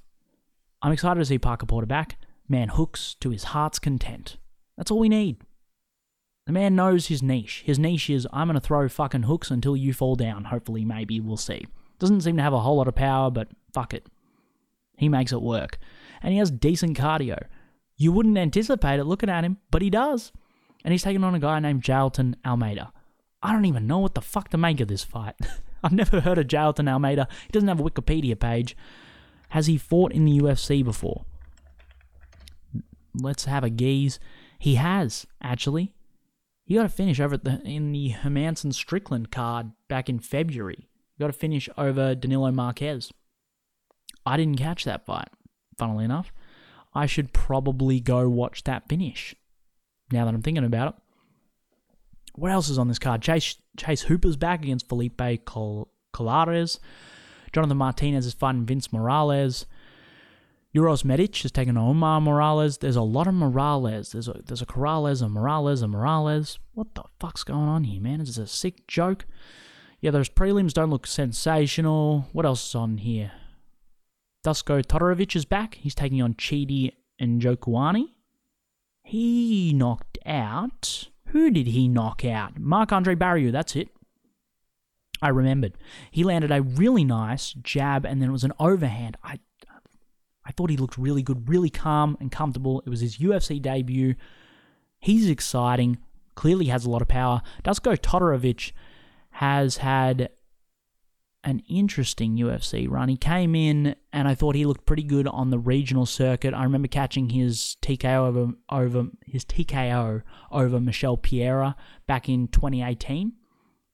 [0.82, 2.18] I'm excited to see Parker Porter back.
[2.48, 4.36] Man hooks to his heart's content.
[4.76, 5.36] That's all we need.
[6.46, 7.62] The man knows his niche.
[7.66, 10.44] His niche is I'm going to throw fucking hooks until you fall down.
[10.44, 11.66] Hopefully, maybe, we'll see.
[11.98, 14.06] Doesn't seem to have a whole lot of power, but fuck it.
[14.96, 15.78] He makes it work.
[16.22, 17.42] And he has decent cardio.
[17.96, 20.32] You wouldn't anticipate it looking at him, but he does.
[20.84, 22.92] And he's taking on a guy named Jailton Almeida.
[23.42, 25.34] I don't even know what the fuck to make of this fight.
[25.82, 27.28] I've never heard of Jailton Almeida.
[27.46, 28.76] He doesn't have a Wikipedia page.
[29.50, 31.24] Has he fought in the UFC before?
[33.14, 34.18] Let's have a gaze.
[34.58, 35.94] He has, actually.
[36.64, 40.88] He got a finish over the, in the Hermansson Strickland card back in February.
[41.16, 43.12] He got a finish over Danilo Marques.
[44.24, 45.28] I didn't catch that fight,
[45.78, 46.32] funnily enough.
[46.94, 49.34] I should probably go watch that finish
[50.10, 51.02] now that I'm thinking about it.
[52.34, 53.22] What else is on this card?
[53.22, 56.78] Chase Chase Hooper's back against Felipe Col- Colares.
[57.52, 59.66] Jonathan Martinez is fighting Vince Morales.
[60.74, 62.78] Uros Medic is taking Omar Morales.
[62.78, 64.12] There's a lot of Morales.
[64.12, 66.58] There's a there's a Corrales, a Morales, a Morales.
[66.74, 68.20] What the fuck's going on here, man?
[68.20, 69.24] Is this a sick joke?
[70.00, 72.26] Yeah, those prelims don't look sensational.
[72.32, 73.32] What else is on here?
[74.46, 75.74] Dusko Todorovic is back.
[75.74, 78.10] He's taking on Chidi Njokuani.
[79.02, 81.08] He knocked out.
[81.30, 82.56] Who did he knock out?
[82.56, 83.88] Marc Andre Barriault, that's it.
[85.20, 85.72] I remembered.
[86.12, 89.16] He landed a really nice jab and then it was an overhand.
[89.24, 89.40] I
[90.44, 92.84] I thought he looked really good, really calm and comfortable.
[92.86, 94.14] It was his UFC debut.
[95.00, 95.98] He's exciting,
[96.36, 97.42] clearly has a lot of power.
[97.64, 98.70] Dusko Todorovic
[99.30, 100.30] has had
[101.46, 103.08] an interesting UFC run.
[103.08, 106.52] He came in and I thought he looked pretty good on the regional circuit.
[106.52, 111.76] I remember catching his TKO over, over his TKO over Michelle Pereira
[112.08, 113.32] back in 2018.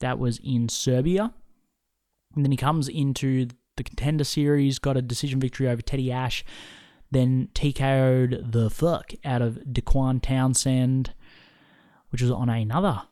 [0.00, 1.34] That was in Serbia.
[2.34, 6.42] And then he comes into the contender series, got a decision victory over Teddy Ash,
[7.10, 11.12] then TKO'd the fuck out of Dequan Townsend,
[12.08, 13.02] which was on another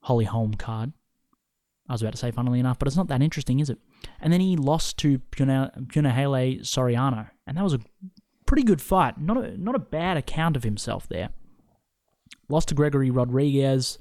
[0.00, 0.92] Holly Holm card.
[1.88, 3.78] I was about to say, funnily enough, but it's not that interesting, is it?
[4.20, 7.80] And then he lost to Punahele Soriano, and that was a
[8.46, 9.20] pretty good fight.
[9.20, 11.30] Not a not a bad account of himself there.
[12.48, 13.98] Lost to Gregory Rodrigues.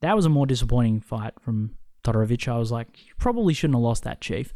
[0.00, 2.48] That was a more disappointing fight from Todorovic.
[2.48, 4.52] I was like, you probably shouldn't have lost that, Chief.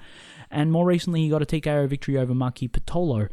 [0.51, 3.28] And more recently, he got a TKO victory over Maki Pitolo.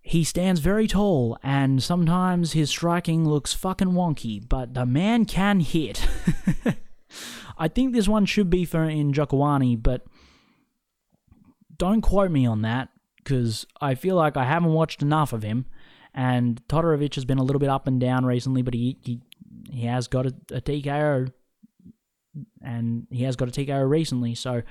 [0.00, 5.60] He stands very tall, and sometimes his striking looks fucking wonky, but the man can
[5.60, 6.06] hit.
[7.62, 10.04] I think this one should be for Njokuani, but
[11.76, 12.88] don't quote me on that
[13.18, 15.66] because I feel like I haven't watched enough of him.
[16.12, 19.20] And Todorovic has been a little bit up and down recently, but he he,
[19.70, 21.32] he has got a, a TKO,
[22.60, 24.62] and he has got a TKO recently, so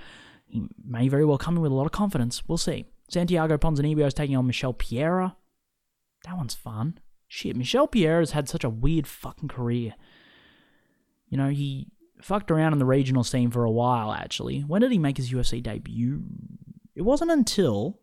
[0.48, 2.44] he may very well come in with a lot of confidence.
[2.46, 2.88] We'll see.
[3.10, 5.38] Santiago Ponzinibbio is taking on Michel Pereira.
[6.26, 7.00] That one's fun.
[7.30, 9.94] Shit, Michel Pereira has had such a weird fucking career.
[11.30, 11.88] You know, he
[12.24, 14.62] fucked around in the regional scene for a while, actually.
[14.62, 16.24] When did he make his UFC debut?
[16.96, 18.00] It wasn't until.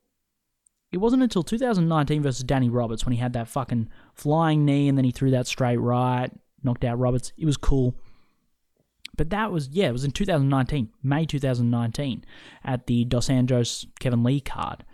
[0.91, 4.97] It wasn't until 2019 versus Danny Roberts when he had that fucking flying knee and
[4.97, 6.31] then he threw that straight right,
[6.63, 7.33] knocked out Roberts.
[7.37, 7.95] It was cool.
[9.17, 12.25] But that was, yeah, it was in 2019, May 2019,
[12.65, 14.85] at the Dos Anjos Kevin Lee card.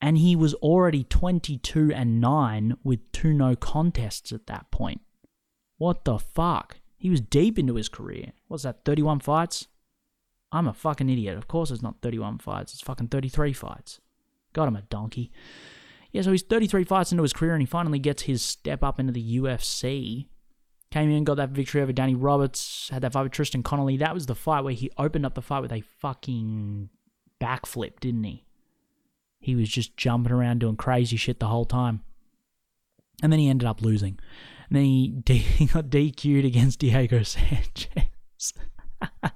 [0.00, 5.00] And he was already 22 and 9 with two no contests at that point.
[5.78, 6.81] What the fuck?
[7.02, 8.30] He was deep into his career.
[8.46, 9.66] What's that, 31 fights?
[10.52, 11.36] I'm a fucking idiot.
[11.36, 14.00] Of course it's not 31 fights, it's fucking 33 fights.
[14.52, 15.32] God, I'm a donkey.
[16.12, 19.00] Yeah, so he's 33 fights into his career and he finally gets his step up
[19.00, 20.28] into the UFC.
[20.92, 23.96] Came in, got that victory over Danny Roberts, had that fight with Tristan Connelly.
[23.96, 26.88] That was the fight where he opened up the fight with a fucking
[27.40, 28.44] backflip, didn't he?
[29.40, 32.04] He was just jumping around doing crazy shit the whole time.
[33.24, 34.20] And then he ended up losing.
[34.72, 38.54] And then he, D- he got DQ'd against Diego Sanchez.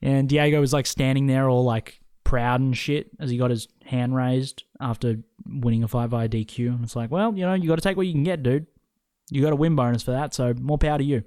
[0.00, 3.68] and Diego was like standing there all like proud and shit as he got his
[3.84, 5.16] hand raised after
[5.46, 6.68] winning a fight via DQ.
[6.68, 8.66] And it's like, well, you know, you got to take what you can get, dude.
[9.30, 11.22] You got a win bonus for that, so more power to you.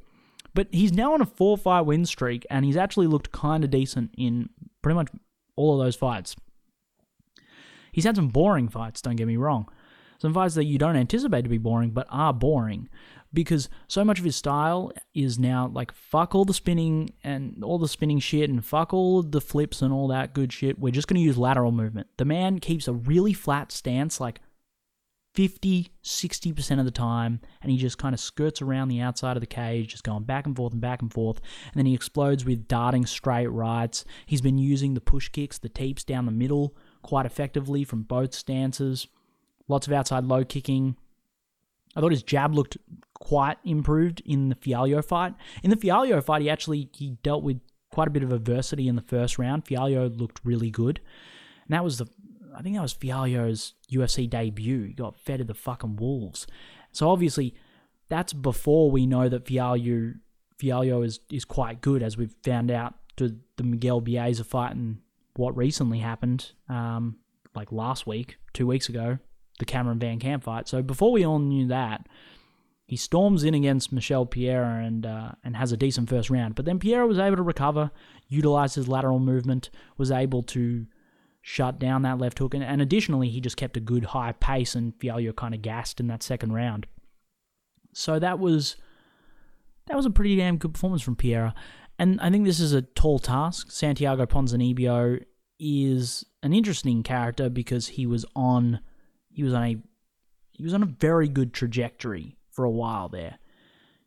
[0.55, 3.69] But he's now on a four fight win streak, and he's actually looked kind of
[3.69, 4.49] decent in
[4.81, 5.09] pretty much
[5.55, 6.35] all of those fights.
[7.91, 9.69] He's had some boring fights, don't get me wrong.
[10.19, 12.89] Some fights that you don't anticipate to be boring, but are boring
[13.33, 17.77] because so much of his style is now like fuck all the spinning and all
[17.77, 20.79] the spinning shit and fuck all the flips and all that good shit.
[20.79, 22.07] We're just going to use lateral movement.
[22.17, 24.41] The man keeps a really flat stance like
[25.35, 29.41] 50, 60% of the time, and he just kind of skirts around the outside of
[29.41, 31.39] the cage, just going back and forth and back and forth.
[31.65, 34.03] And then he explodes with darting straight rights.
[34.25, 38.33] He's been using the push kicks, the teeps down the middle quite effectively from both
[38.33, 39.05] stances.
[39.67, 40.95] Lots of outside low kicking.
[41.95, 42.77] I thought his jab looked
[43.15, 45.33] quite improved in the Fialho fight.
[45.63, 47.59] In the Fialho fight, he actually he dealt with
[47.91, 49.65] quite a bit of adversity in the first round.
[49.65, 51.01] Fialho looked really good.
[51.65, 52.07] And that was the
[52.55, 54.85] I think that was Fialho's UFC debut.
[54.85, 56.47] He got fed to the fucking wolves.
[56.91, 57.53] So obviously,
[58.09, 60.15] that's before we know that Fialho
[60.59, 64.99] Fialho is is quite good, as we've found out to the Miguel Baeza fight and
[65.35, 67.17] what recently happened, um,
[67.55, 69.19] like last week, two weeks ago,
[69.59, 70.67] the Cameron VanCamp fight.
[70.67, 72.07] So before we all knew that,
[72.85, 76.55] he storms in against Michel Pereira and uh, and has a decent first round.
[76.55, 77.91] But then Pereira was able to recover,
[78.29, 80.87] utilize his lateral movement, was able to
[81.41, 84.73] shut down that left hook, and, and additionally he just kept a good high pace,
[84.73, 86.87] and Fialho kind of gassed in that second round.
[87.93, 88.77] So that was
[89.87, 91.53] that was a pretty damn good performance from Pereira,
[91.99, 93.69] and I think this is a tall task.
[93.69, 95.23] Santiago Ponzinibbio
[95.59, 98.79] is an interesting character because he was on
[99.37, 99.77] he was on a
[100.51, 103.37] he was on a very good trajectory for a while there.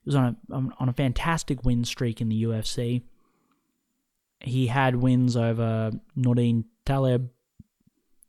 [0.03, 3.03] He was on a on a fantastic win streak in the UFC.
[4.41, 7.31] He had wins over Nordine Taleb,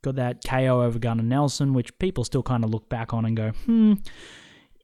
[0.02, 3.36] got that KO over Gunnar Nelson, which people still kind of look back on and
[3.36, 3.94] go, hmm,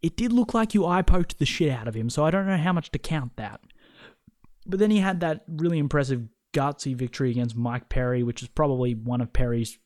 [0.02, 2.48] it did look like you eye poked the shit out of him, so I don't
[2.48, 3.60] know how much to count that.
[4.66, 8.94] But then he had that really impressive gutsy victory against Mike Perry, which is probably
[8.94, 9.78] one of Perry's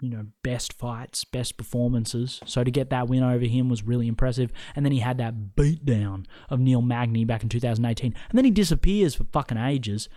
[0.00, 2.40] you know, best fights, best performances.
[2.46, 4.52] So to get that win over him was really impressive.
[4.74, 8.14] And then he had that beatdown of Neil Magny back in 2018.
[8.28, 10.08] And then he disappears for fucking ages.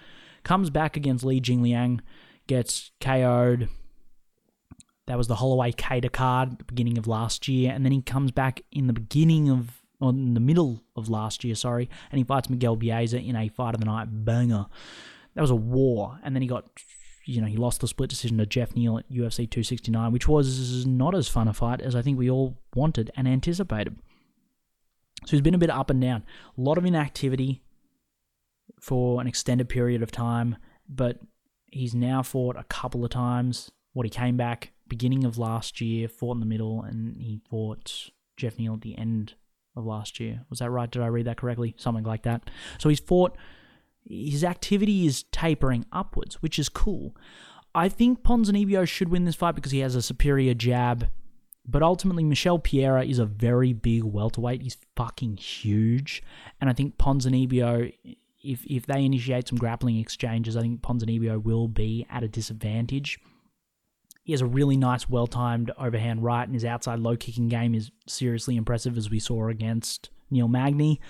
[0.43, 1.99] Comes back against Li Jingliang,
[2.47, 3.69] gets KO'd.
[5.05, 7.71] That was the Holloway Kattar card at the beginning of last year.
[7.71, 11.43] And then he comes back in the beginning of, or in the middle of last
[11.43, 14.65] year, sorry, and he fights Miguel Baeza in a fight of the night banger.
[15.35, 16.19] That was a war.
[16.23, 16.65] And then he got
[17.27, 20.85] you know, he lost the split decision to Jeff Neal at UFC 269, which was
[20.85, 23.97] not as fun a fight as I think we all wanted and anticipated.
[25.25, 26.23] So he's been a bit up and down.
[26.57, 27.61] A lot of inactivity
[28.79, 30.55] for an extended period of time,
[30.87, 31.19] but
[31.65, 33.71] he's now fought a couple of times.
[33.93, 38.09] What he came back beginning of last year, fought in the middle, and he fought
[38.37, 39.33] Jeff Neal at the end
[39.75, 40.45] of last year.
[40.49, 40.89] Was that right?
[40.89, 41.75] Did I read that correctly?
[41.77, 42.49] Something like that.
[42.77, 43.35] So he's fought
[44.09, 47.15] his activity is tapering upwards, which is cool.
[47.75, 51.09] I think Ponzinibbio should win this fight because he has a superior jab.
[51.69, 54.61] But ultimately, Michel Pereira is a very big welterweight.
[54.61, 56.23] He's fucking huge.
[56.61, 57.93] And I think Ponzinibbio,
[58.41, 63.19] if, if they initiate some grappling exchanges, I think Ponzinibbio will be at a disadvantage.
[64.23, 67.75] He has a really nice, well timed overhand right, and his outside low kicking game
[67.75, 71.01] is seriously impressive, as we saw against Neil Magny.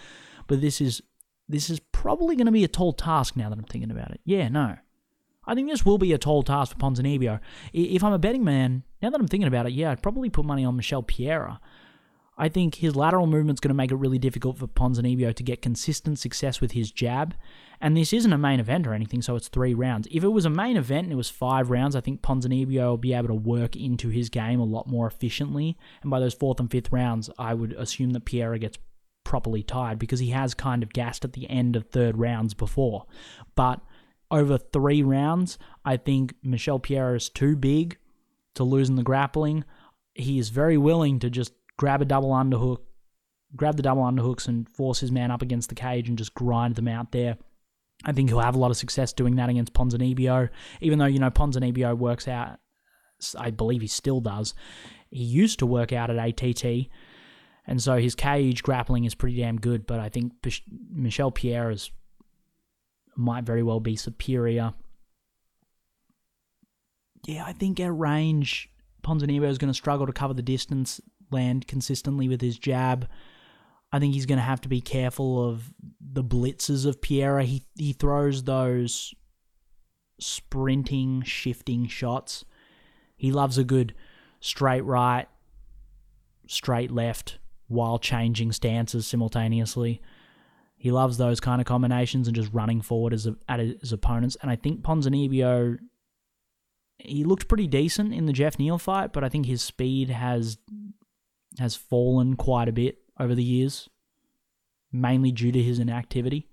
[0.47, 1.01] But this is
[1.49, 4.21] this is probably going to be a tall task now that I'm thinking about it.
[4.25, 4.77] Yeah, no.
[5.45, 7.39] I think this will be a tall task for Ponzinibbio.
[7.71, 10.45] If I'm a betting man, now that I'm thinking about it, yeah, I'd probably put
[10.45, 11.61] money on Michel Pereira.
[12.37, 15.61] I think his lateral movement's going to make it really difficult for Ponzinibbio to get
[15.61, 17.33] consistent success with his jab.
[17.81, 20.07] And this isn't a main event or anything, so it's three rounds.
[20.11, 22.97] If it was a main event and it was five rounds, I think Ponzinibbio will
[22.97, 25.77] be able to work into his game a lot more efficiently.
[26.03, 28.77] And by those fourth and fifth rounds, I would assume that Pereira gets
[29.27, 33.05] properly tied because he has kind of gassed at the end of third rounds before.
[33.55, 33.81] But
[34.31, 37.97] over three rounds, I think Michel Pereira is too big
[38.55, 39.65] to lose in the grappling.
[40.13, 42.79] He is very willing to just grab a double underhook,
[43.53, 46.75] grab the double underhooks and force his man up against the cage and just grind
[46.75, 47.37] them out there.
[48.05, 50.49] I think he'll have a lot of success doing that against Ponzinibbio,
[50.79, 52.59] even though, you know, Ponzinibbio works out,
[53.37, 54.53] I believe he still does.
[55.09, 56.87] He used to work out at ATT,
[57.67, 60.31] and so his cage grappling is pretty damn good, but I think
[60.89, 61.91] Michel Pereira is,
[63.17, 64.73] might very well be superior.
[67.25, 68.69] yeah, I think at range,
[69.03, 73.09] Ponzinibbio is going to struggle to cover the distance, land consistently with his jab.
[73.91, 77.43] I think he's going to have to be careful of the blitzes of Pereira.
[77.43, 79.13] He he throws those
[80.19, 82.45] sprinting, shifting shots.
[83.15, 83.93] He loves a good
[84.39, 85.27] straight right,
[86.47, 90.01] straight left while changing stances simultaneously.
[90.77, 94.37] He loves those kind of combinations and just running forward as a, at his opponents.
[94.41, 95.77] And I think Ponzinibbio,
[96.99, 100.57] he looked pretty decent in the Jeff Neal fight, but I think his speed has
[101.59, 103.89] has fallen quite a bit over the years,
[104.91, 106.47] mainly due to his inactivity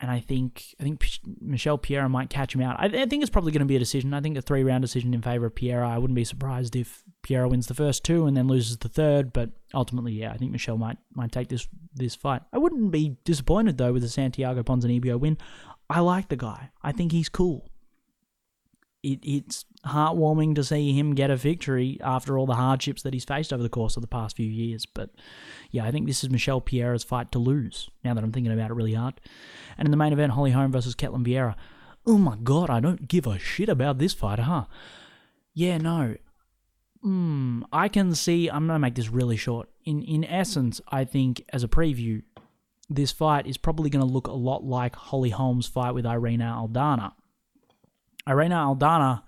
[0.00, 1.04] and I think I think
[1.40, 2.76] Michel Pereira might catch him out.
[2.78, 4.14] I, I think it's probably going to be a decision.
[4.14, 5.88] I think a three round decision in favor of Pereira.
[5.88, 9.32] I wouldn't be surprised if Pereira wins the first two and then loses the third.
[9.32, 12.42] But ultimately, yeah, I think Michelle might might take this this fight.
[12.52, 15.38] I wouldn't be disappointed though with the Santiago Ponzinibbio win.
[15.90, 16.70] I like the guy.
[16.82, 17.68] I think he's cool
[19.02, 23.24] it, it's heartwarming to see him get a victory after all the hardships that he's
[23.24, 24.86] faced over the course of the past few years.
[24.86, 25.10] But
[25.70, 28.70] yeah, I think this is Michel Pereira's fight to lose, now that I'm thinking about
[28.70, 29.20] it really hard.
[29.76, 31.54] And in the main event, Holly Holm versus Ketlen Vieira.
[32.06, 34.64] Oh my god, I don't give a shit about this fight, huh?
[35.54, 36.16] Yeah, no.
[37.02, 39.68] Hmm, I can see, I'm going to make this really short.
[39.84, 42.22] In, in essence, I think as a preview,
[42.90, 46.40] this fight is probably going to look a lot like Holly Holm's fight with Irene
[46.40, 47.12] Aldana
[48.28, 49.22] Irene Aldana,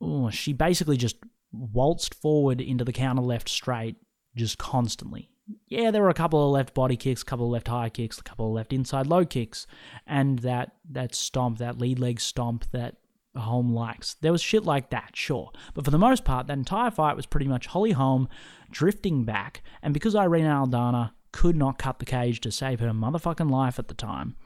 [0.00, 1.16] oh, she basically just
[1.52, 3.96] waltzed forward into the counter left straight
[4.36, 5.28] just constantly.
[5.68, 8.18] Yeah, there were a couple of left body kicks, a couple of left high kicks,
[8.18, 9.66] a couple of left inside low kicks,
[10.06, 12.96] and that that stomp, that lead leg stomp that
[13.36, 14.14] Holm likes.
[14.14, 15.50] There was shit like that, sure.
[15.74, 18.28] But for the most part, that entire fight was pretty much Holly Holm
[18.70, 23.50] drifting back, and because Irene Aldana could not cut the cage to save her motherfucking
[23.50, 24.36] life at the time,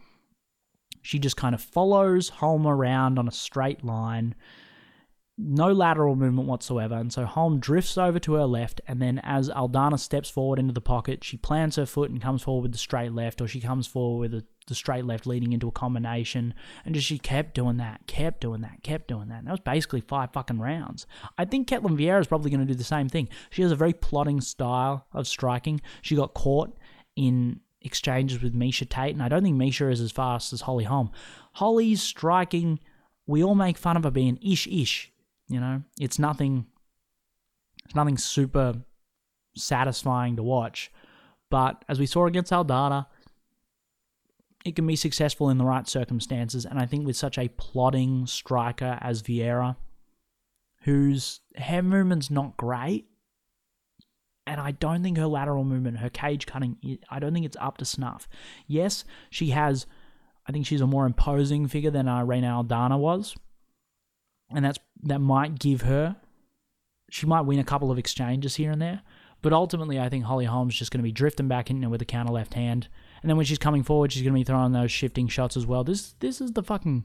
[1.02, 4.34] she just kind of follows Holm around on a straight line,
[5.38, 6.94] no lateral movement whatsoever.
[6.96, 10.74] And so Holm drifts over to her left, and then as Aldana steps forward into
[10.74, 13.60] the pocket, she plants her foot and comes forward with the straight left, or she
[13.60, 16.52] comes forward with the straight left leading into a combination.
[16.84, 19.38] And just she kept doing that, kept doing that, kept doing that.
[19.38, 21.06] And that was basically five fucking rounds.
[21.38, 23.28] I think Ketlen Vieira is probably going to do the same thing.
[23.48, 25.80] She has a very plotting style of striking.
[26.02, 26.76] She got caught
[27.16, 30.84] in exchanges with Miesha Tate, and I don't think Miesha is as fast as Holly
[30.84, 31.10] Holm.
[31.54, 32.78] Holly's striking,
[33.26, 35.12] we all make fun of her being ish ish.
[35.48, 36.66] You know, it's nothing.
[37.84, 38.74] It's nothing super
[39.56, 40.92] satisfying to watch,
[41.50, 43.06] but as we saw against Aldana,
[44.64, 46.64] it can be successful in the right circumstances.
[46.64, 49.76] And I think with such a plodding striker as Vieira,
[50.82, 53.09] whose head movement's not great,
[54.46, 57.78] and I don't think her lateral movement, her cage cutting, I don't think it's up
[57.78, 58.28] to snuff.
[58.66, 59.86] Yes, she has,
[60.46, 63.36] I think she's a more imposing figure than uh, Reina Aldana was,
[64.50, 66.16] and that's that might give her,
[67.10, 69.02] she might win a couple of exchanges here and there,
[69.42, 72.06] but ultimately I think Holly Holm's just going to be drifting back in with a
[72.06, 72.88] counter left hand,
[73.22, 75.66] and then when she's coming forward, she's going to be throwing those shifting shots as
[75.66, 75.84] well.
[75.84, 77.04] This this is the fucking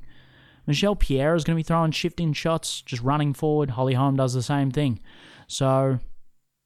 [0.66, 3.72] Michel Pierre is going to be throwing shifting shots, just running forward.
[3.72, 5.00] Holly Holm does the same thing,
[5.48, 6.00] so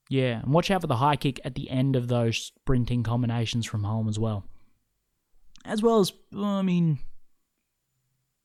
[0.10, 3.68] yeah, and watch out for the high kick at the end of those sprinting combinations
[3.68, 4.44] from Holm as well.
[5.64, 6.98] As well as, I mean,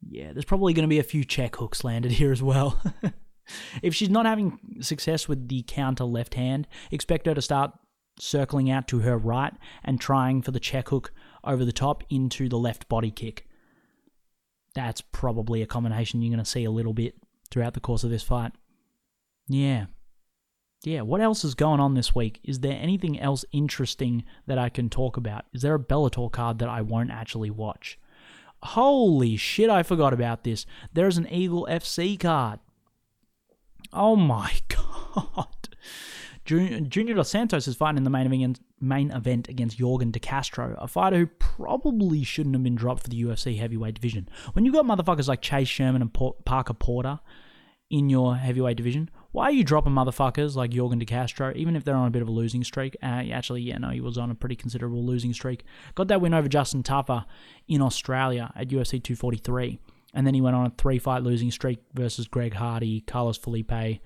[0.06, 2.78] yeah, there's probably going to be a few check hooks landed here as well.
[3.82, 7.72] if she's not having success with the counter left hand, expect her to start
[8.18, 11.12] circling out to her right and trying for the check hook
[11.44, 13.48] over the top into the left body kick.
[14.74, 17.14] That's probably a combination you're going to see a little bit
[17.50, 18.52] throughout the course of this fight.
[19.48, 19.86] Yeah,
[20.86, 22.40] yeah, what else is going on this week?
[22.44, 25.44] Is there anything else interesting that I can talk about?
[25.52, 27.98] Is there a Bellator card that I won't actually watch?
[28.62, 30.66] Holy shit, I forgot about this.
[30.92, 32.60] There's an Eagle FC card.
[33.92, 35.46] Oh my god.
[36.44, 40.76] Junior Dos Santos is fighting in the main event, main event against Yorgan De Castro,
[40.78, 44.28] a fighter who probably shouldn't have been dropped for the UFC heavyweight division.
[44.52, 47.20] When you've got motherfuckers like Chase Sherman and Parker Porter
[47.88, 51.82] in your heavyweight division, why are you dropping motherfuckers like Yorgan De Castro, even if
[51.82, 52.96] they're on a bit of a losing streak?
[53.02, 55.64] Uh, actually, yeah, no, he was on a pretty considerable losing streak.
[55.96, 57.24] Got that win over Justin Tafa
[57.66, 59.80] in Australia at UFC 243.
[60.14, 63.98] And then he went on a three fight losing streak versus Greg Hardy, Carlos Felipe,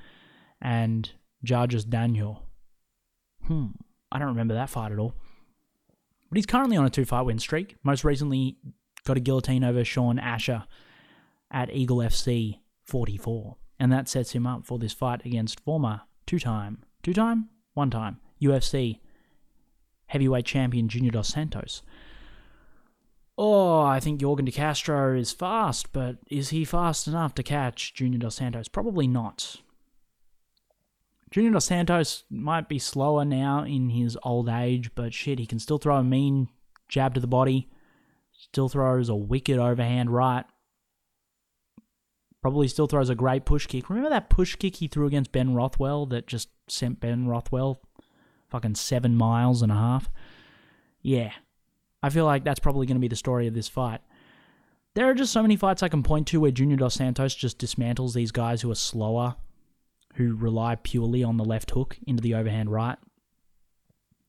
[0.63, 1.13] and
[1.45, 2.39] Jared Vanderaa.
[3.45, 3.67] Hmm,
[4.11, 5.13] I don't remember that fight at all.
[6.31, 7.77] But he's currently on a two fight win streak.
[7.83, 8.57] Most recently,
[9.05, 10.65] got a guillotine over Sean Asher
[11.51, 16.83] at Eagle FC 44 and that sets him up for this fight against former two-time,
[17.03, 19.01] two-time, one-time UFC
[20.09, 21.83] heavyweight champion Junior Dos Santos.
[23.37, 27.95] Oh, I think Yorgan De Castro is fast, but is he fast enough to catch
[27.95, 28.67] Junior Dos Santos?
[28.67, 29.57] Probably not.
[31.31, 35.59] Junior Dos Santos might be slower now in his old age, but shit, he can
[35.61, 36.49] still throw a mean
[36.89, 37.69] jab to the body.
[38.33, 40.45] Still throws a wicked overhand right.
[42.41, 43.91] Probably still throws a great push kick.
[43.91, 47.81] Remember that push kick he threw against Ben Rothwell that just sent Ben Rothwell
[48.49, 50.09] fucking seven miles and a half?
[51.03, 51.33] Yeah.
[52.03, 54.01] I feel like that's probably going to be the story of this fight.
[54.95, 57.59] There are just so many fights I can point to where Junior Dos Santos just
[57.59, 59.37] dismantles these guys who are slower,
[60.15, 62.99] who rely purely on the left hook into the overhand right.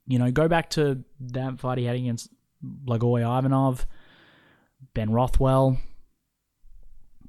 [0.08, 2.30] You know, go back to that fight he had against
[2.64, 3.86] Blagoy Ivanov,
[4.94, 5.78] Ben Rothwell.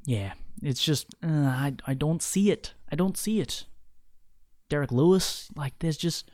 [0.07, 2.74] Yeah, it's just uh, I I don't see it.
[2.90, 3.66] I don't see it.
[4.68, 6.30] Derrick Lewis, like there's just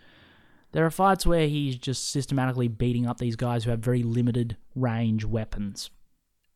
[0.73, 4.57] there are fights where he's just systematically beating up these guys who have very limited
[4.75, 5.91] range weapons.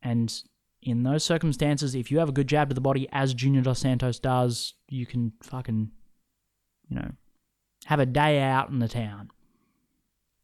[0.03, 0.31] And
[0.81, 3.79] in those circumstances, if you have a good jab to the body, as Junior Dos
[3.79, 5.91] Santos does, you can fucking,
[6.89, 7.11] you know,
[7.85, 9.29] have a day out in the town.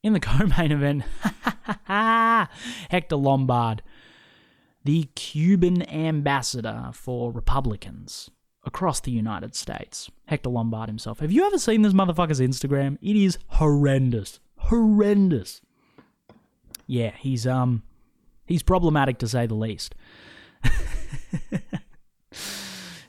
[0.03, 1.03] In the co-main event,
[2.89, 3.81] Hector Lombard,
[4.83, 8.29] the Cuban ambassador for Republicans
[8.67, 11.19] across the United States, Hector Lombard himself.
[11.19, 12.97] Have you ever seen this motherfucker's Instagram?
[13.01, 14.39] It is horrendous.
[14.57, 15.61] Horrendous.
[16.85, 17.83] Yeah, he's um
[18.45, 19.95] he's problematic to say the least.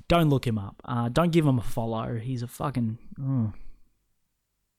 [0.08, 0.80] don't look him up.
[0.84, 2.16] Uh, don't give him a follow.
[2.16, 3.52] He's a fucking oh,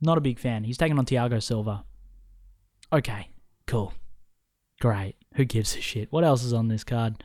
[0.01, 0.63] not a big fan.
[0.63, 1.83] He's taking on Thiago Silva.
[2.91, 3.29] Okay,
[3.67, 3.93] cool.
[4.79, 5.15] Great.
[5.36, 6.11] Who gives a shit?
[6.11, 7.23] What else is on this card?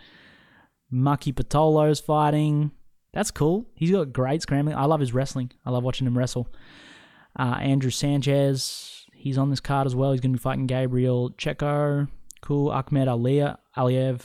[0.92, 2.70] Maki Pitolo's fighting.
[3.12, 3.66] That's cool.
[3.74, 4.76] He's got great scrambling.
[4.76, 5.52] I love his wrestling.
[5.64, 6.48] I love watching him wrestle.
[7.38, 10.12] Uh, Andrew Sanchez, he's on this card as well.
[10.12, 12.08] He's going to be fighting Gabriel Checo.
[12.42, 12.70] Cool.
[12.70, 14.20] Ahmed Aliyev, Aliyev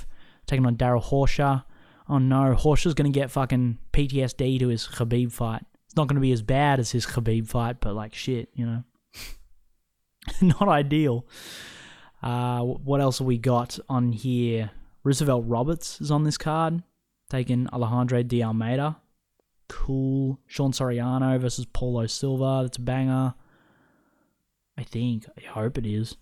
[0.45, 1.63] taking on Darrell Horcher.
[2.07, 5.63] Oh no, Horcher's going to get fucking PTSD to his Khabib fight.
[5.85, 8.65] It's not going to be as bad as his Khabib fight, but like shit, you
[8.65, 8.83] know.
[10.41, 11.25] not ideal.
[12.21, 14.71] Uh, what else have we got on here?
[15.03, 16.83] Roosevelt Roberts is on this card,
[17.29, 18.97] taking Alejandro de Almeida.
[19.67, 20.39] Cool.
[20.47, 22.63] Sean Soriano versus Paulo Silva.
[22.63, 23.33] That's a banger.
[24.77, 25.25] I think.
[25.37, 26.17] I hope it is.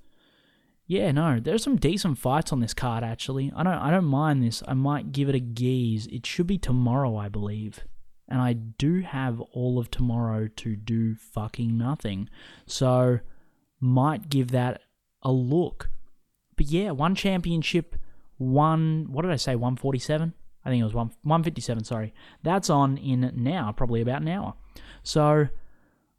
[0.88, 3.52] Yeah, no, there's some decent fights on this card actually.
[3.54, 4.64] I don't I don't mind this.
[4.68, 6.06] I might give it a geese.
[6.08, 7.84] It should be tomorrow, I believe.
[8.30, 12.30] And I do have all of tomorrow to do fucking nothing.
[12.66, 13.20] So
[13.80, 14.82] might give that
[15.28, 15.90] a look.
[16.56, 17.96] But yeah, one championship,
[18.38, 19.56] one what did I say?
[19.56, 20.34] 147?
[20.66, 22.14] I think it was one 157, sorry.
[22.44, 24.54] That's on in now, probably about an hour.
[25.04, 25.50] So I'm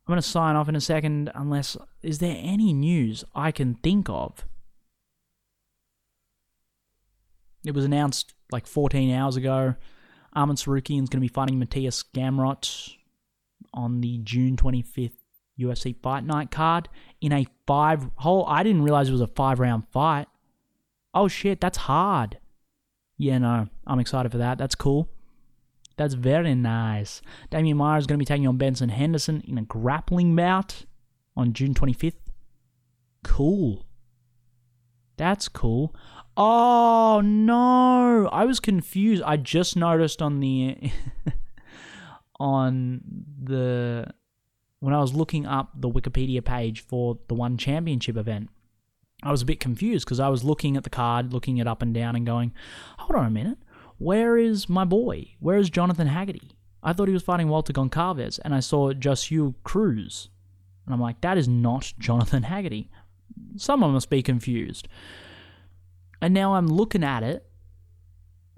[0.07, 4.09] going to sign off in a second unless is there any news I can think
[4.11, 4.45] of?
[7.65, 9.75] It was announced like 14 hours ago.
[10.37, 12.95] Arman Tsarukyan's going to be fighting Mateusz Gamrot
[13.73, 15.18] on the June 25th
[15.59, 16.89] UFC Fight Night card
[17.21, 18.45] in a five hole.
[18.47, 20.29] I didn't realize it was a five round fight.
[21.15, 22.39] Oh shit, that's hard.
[23.17, 24.59] Yeah, no, I'm excited for that.
[24.59, 25.09] That's cool.
[25.97, 27.21] That's very nice.
[27.51, 30.85] Damian Maia is going to be taking on Benson Henderson in a grappling bout
[31.37, 32.15] on June 25th.
[33.25, 33.85] Cool.
[35.17, 35.95] That's cool.
[36.37, 39.25] Oh no, I was confused.
[39.25, 40.93] I just noticed on the
[42.39, 43.01] on
[43.43, 44.07] the
[44.81, 48.51] when I was looking up the Wikipedia page for the one championship event,
[49.23, 51.83] I was a bit confused because I was looking at the card, looking it up
[51.83, 52.53] and down, and going,
[52.99, 53.59] hold on a minute,
[53.99, 55.35] where is my boy?
[55.41, 56.53] Where is Jonathan Haggerty?
[56.83, 60.29] I thought he was fighting Walter Goncalves, and I saw Josue Cruz.
[60.87, 62.89] And I'm like, that is not Jonathan Haggerty.
[63.57, 64.87] Someone must be confused.
[66.23, 67.48] And now I'm looking at it.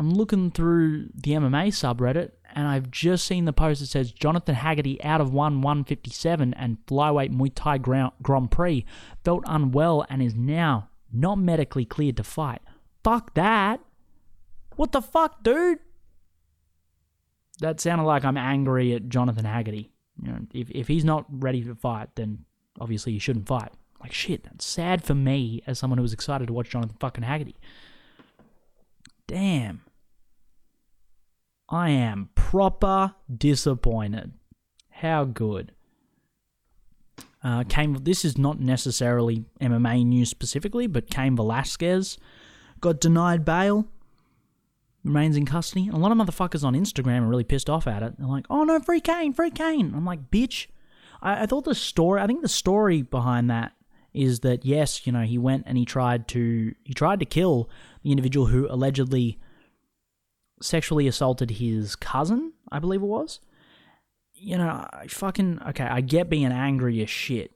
[0.00, 4.54] I'm looking through the MMA subreddit, and I've just seen the post that says Jonathan
[4.54, 8.86] Haggerty out of 1 157 and flyweight Muay Thai Grand Prix
[9.24, 12.62] felt unwell and is now not medically cleared to fight.
[13.04, 13.80] Fuck that.
[14.76, 15.80] What the fuck, dude?
[17.58, 19.92] That sounded like I'm angry at Jonathan Haggerty.
[20.22, 22.46] You know, if, if he's not ready to fight, then
[22.80, 23.72] obviously he shouldn't fight.
[24.00, 27.24] Like shit, that's sad for me as someone who was excited to watch Jonathan fucking
[27.24, 27.56] Haggerty.
[29.26, 29.82] Damn.
[31.70, 34.32] I am proper disappointed.
[34.90, 35.72] How good.
[37.42, 42.18] Uh, Cain, this is not necessarily MMA news specifically, but Cain Velasquez
[42.80, 43.86] got denied bail,
[45.04, 45.86] remains in custody.
[45.86, 48.18] And a lot of motherfuckers on Instagram are really pissed off at it.
[48.18, 49.92] They're like, oh no, free Cain, free Cain.
[49.94, 50.66] I'm like, bitch.
[51.22, 53.72] I, I thought the story, I think the story behind that
[54.12, 57.70] is that yes, you know, he went and he tried to he tried to kill
[58.02, 59.38] the individual who allegedly
[60.60, 63.40] sexually assaulted his cousin, I believe it was.
[64.34, 67.52] You know, I fucking okay, I get being angry as shit.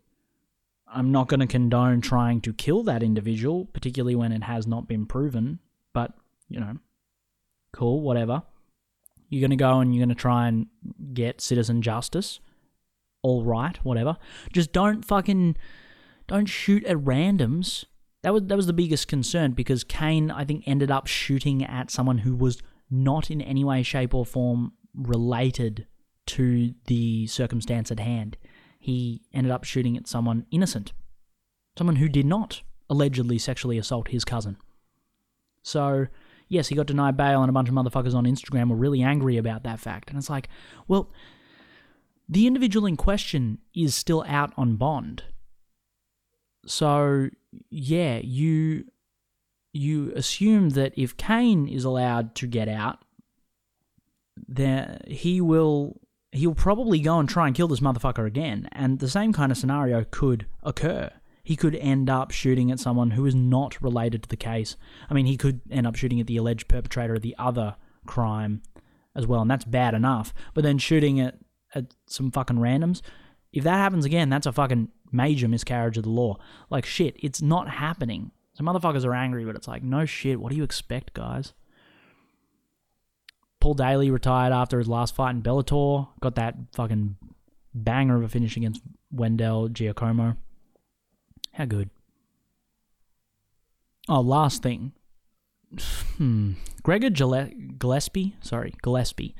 [0.86, 4.86] I'm not going to condone trying to kill that individual, particularly when it has not
[4.86, 5.58] been proven,
[5.92, 6.12] but,
[6.48, 6.76] you know,
[7.72, 8.42] cool, whatever.
[9.28, 10.66] You're going to go and you're going to try and
[11.12, 12.38] get citizen justice.
[13.22, 14.18] All right, whatever.
[14.52, 15.56] Just don't fucking
[16.28, 17.84] don't shoot at randoms.
[18.22, 21.90] That was that was the biggest concern because Cain I think ended up shooting at
[21.90, 25.86] someone who was not in any way shape or form related
[26.26, 28.36] to the circumstance at hand.
[28.78, 30.92] He ended up shooting at someone innocent.
[31.76, 34.56] Someone who did not allegedly sexually assault his cousin.
[35.62, 36.06] So,
[36.48, 39.36] yes, he got denied bail, and a bunch of motherfuckers on Instagram were really angry
[39.36, 40.10] about that fact.
[40.10, 40.48] And it's like,
[40.86, 41.10] well,
[42.28, 45.24] the individual in question is still out on bond.
[46.66, 47.30] So,
[47.70, 48.84] yeah, you
[49.74, 53.04] you assume that if Cain is allowed to get out,
[54.48, 56.00] then he will
[56.32, 58.68] he'll probably go and try and kill this motherfucker again.
[58.72, 61.10] And the same kind of scenario could occur.
[61.44, 64.76] He could end up shooting at someone who is not related to the case.
[65.08, 68.62] I mean, he could end up shooting at the alleged perpetrator of the other crime
[69.14, 70.34] as well, and that's bad enough.
[70.54, 71.36] But then shooting at,
[71.74, 73.00] at some fucking randoms,
[73.52, 76.38] if that happens again, that's a fucking major miscarriage of the law.
[76.70, 78.32] Like, shit, it's not happening.
[78.54, 81.52] So motherfuckers are angry, but it's like, no shit, what do you expect, guys?
[83.60, 86.08] Paul Daley retired after his last fight in Bellator.
[86.20, 87.16] Got that fucking
[87.74, 90.36] banger of a finish against Wendell Giacomo.
[91.52, 91.90] How good.
[94.08, 94.92] Oh, last thing.
[96.18, 96.52] Hmm.
[96.84, 99.34] Gregor Gillespie, sorry, Gillespie,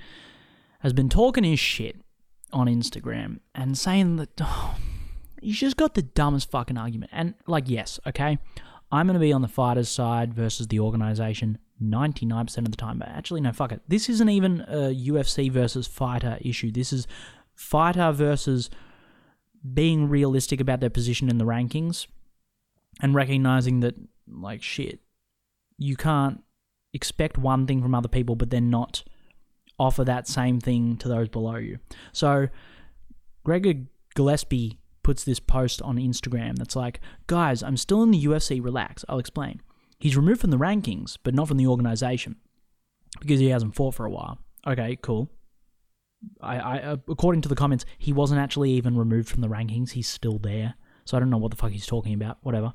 [0.81, 2.01] has been talking his shit
[2.53, 4.75] on Instagram and saying that oh,
[5.41, 7.13] he's just got the dumbest fucking argument.
[7.15, 8.39] And, like, yes, okay,
[8.95, 12.99] I'm going to be on the fighter's side versus the organization 99% of the time.
[12.99, 13.83] But actually, no, fuck it.
[13.89, 16.71] This isn't even a UFC versus fighter issue.
[16.71, 17.07] This is
[17.55, 18.71] fighter versus
[19.73, 22.07] being realistic about their position in the rankings
[23.01, 23.97] and recognizing that,
[24.29, 25.01] like, shit,
[25.77, 26.45] you can't
[26.93, 29.03] expect one thing from other people, but then not
[29.79, 31.79] offer that same thing to those below you.
[32.13, 32.49] So,
[33.43, 33.75] Gregor
[34.15, 39.05] Gillespie puts this post on Instagram that's like, guys, I'm still in the UFC, relax,
[39.09, 39.63] I'll explain.
[39.99, 42.37] He's removed from the rankings, but not from the organization
[43.21, 44.39] because he hasn't fought for a while.
[44.67, 45.31] Okay, cool.
[46.41, 49.93] I, I uh, according to the comments, he wasn't actually even removed from the rankings.
[49.93, 50.75] He's still there.
[51.05, 52.39] So I don't know what the fuck he's talking about.
[52.43, 52.73] Whatever.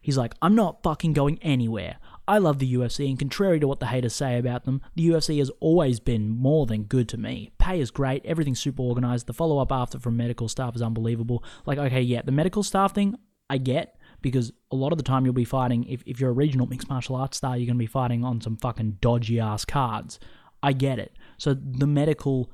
[0.00, 1.98] He's like, I'm not fucking going anywhere.
[2.28, 5.38] I love the UFC, and contrary to what the haters say about them, the UFC
[5.38, 7.50] has always been more than good to me.
[7.58, 11.42] Pay is great, everything's super organized, the follow up after from medical staff is unbelievable.
[11.66, 13.16] Like, okay, yeah, the medical staff thing,
[13.50, 16.34] I get, because a lot of the time you'll be fighting, if, if you're a
[16.34, 19.64] regional mixed martial arts star, you're going to be fighting on some fucking dodgy ass
[19.64, 20.20] cards.
[20.62, 21.16] I get it.
[21.38, 22.50] So the medical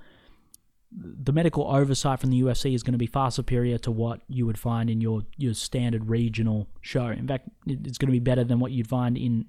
[0.91, 4.47] the medical oversight from the UFC is going to be far superior to what you
[4.47, 7.09] would find in your your standard regional show.
[7.09, 9.45] In fact, it's going to be better than what you'd find in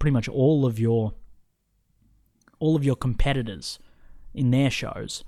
[0.00, 1.14] pretty much all of your
[2.58, 3.78] all of your competitors
[4.34, 5.24] in their shows.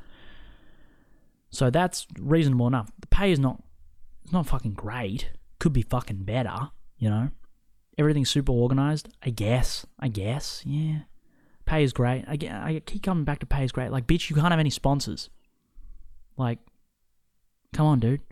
[1.50, 2.90] So that's reasonable enough.
[2.98, 3.62] The pay is not
[4.24, 5.30] it's not fucking great
[5.62, 7.30] could be fucking better, you know?
[7.96, 9.86] Everything's super organized, I guess.
[10.00, 11.02] I guess, yeah.
[11.66, 12.24] Pay is great.
[12.26, 13.92] I, get, I keep coming back to pay is great.
[13.92, 15.30] Like, bitch, you can't have any sponsors.
[16.36, 16.58] Like,
[17.72, 18.22] come on, dude.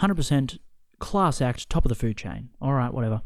[0.00, 0.58] 100%
[0.98, 2.50] class act, top of the food chain.
[2.60, 3.22] All right, whatever.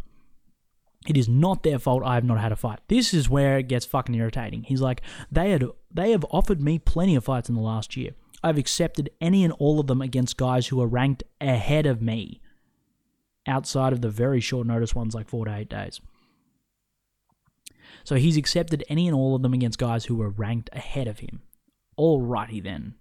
[1.08, 2.80] It is not their fault I have not had a fight.
[2.88, 4.64] This is where it gets fucking irritating.
[4.64, 8.10] He's like, they had they have offered me plenty of fights in the last year.
[8.42, 12.40] I've accepted any and all of them against guys who are ranked ahead of me
[13.46, 16.00] outside of the very short notice ones like four to eight days.
[18.04, 21.20] So he's accepted any and all of them against guys who were ranked ahead of
[21.20, 21.42] him.
[21.98, 22.94] Alrighty then.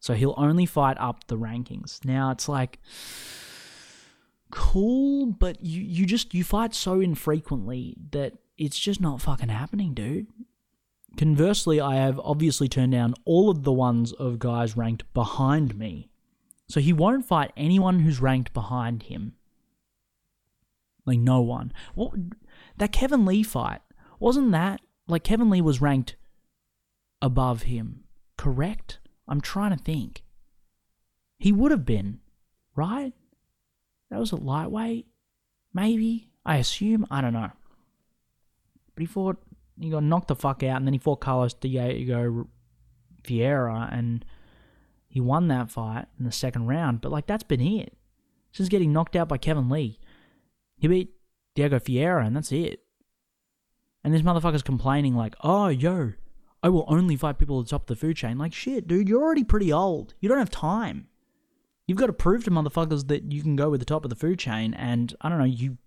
[0.00, 2.04] So he'll only fight up the rankings.
[2.04, 2.78] Now it's like
[4.54, 9.94] cool, but you, you just you fight so infrequently that it's just not fucking happening,
[9.94, 10.28] dude.
[11.16, 16.08] Conversely, I have obviously turned down all of the ones of guys ranked behind me
[16.68, 19.34] so he won't fight anyone who's ranked behind him.
[21.04, 21.72] Like no one.
[21.94, 22.12] What
[22.78, 23.82] that Kevin Lee fight
[24.18, 26.16] wasn't that like Kevin Lee was ranked
[27.20, 28.04] above him,
[28.36, 28.98] correct?
[29.28, 30.22] I'm trying to think.
[31.38, 32.20] He would have been,
[32.76, 33.12] right?
[34.14, 35.08] That was a lightweight,
[35.72, 36.28] maybe.
[36.46, 37.04] I assume.
[37.10, 37.50] I don't know.
[38.94, 39.38] But he fought.
[39.80, 42.46] He got knocked the fuck out, and then he fought Carlos Diego
[43.24, 44.24] Vieira, and
[45.08, 47.96] he won that fight in the second round, but like that's been it.
[48.52, 49.98] since getting knocked out by Kevin Lee.
[50.76, 51.10] He beat
[51.56, 52.84] Diego Ferreira, and that's it.
[54.04, 56.12] And this motherfucker's complaining like, "Oh, yo,
[56.62, 59.08] I will only fight people at the top of the food chain." Like, shit, dude,
[59.08, 60.14] you're already pretty old.
[60.20, 61.08] You don't have time.
[61.86, 64.16] You've got to prove to motherfuckers that you can go with the top of the
[64.16, 64.74] food chain.
[64.74, 65.78] And I don't know, you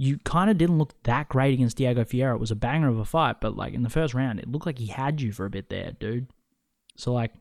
[0.00, 2.36] you kind of didn't look that great against Diego Ferreira.
[2.36, 4.64] It was a banger of a fight, but like in the first round, it looked
[4.64, 6.28] like he had you for a bit there, dude.
[6.96, 7.32] So like,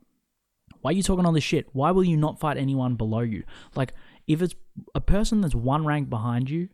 [0.82, 1.68] why are you talking all this shit?
[1.74, 3.44] Why will you not fight anyone below you?
[3.76, 3.94] Like,
[4.26, 4.56] if it's
[4.96, 6.70] a person that's one rank behind you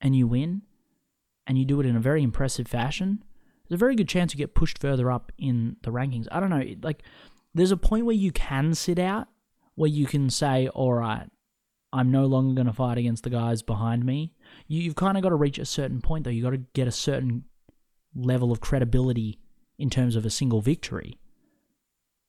[0.00, 0.62] and you win,
[1.46, 3.22] and you do it in a very impressive fashion,
[3.68, 6.26] there's a very good chance you get pushed further up in the rankings.
[6.30, 7.02] I don't know, like,
[7.54, 9.28] there's a point where you can sit out,
[9.74, 11.28] where you can say, all right,
[11.92, 14.32] I'm no longer going to fight against the guys behind me.
[14.66, 16.30] You, you've kind of got to reach a certain point, though.
[16.30, 17.44] You've got to get a certain
[18.14, 19.38] level of credibility
[19.78, 21.18] in terms of a single victory.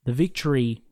[0.05, 0.83] The victory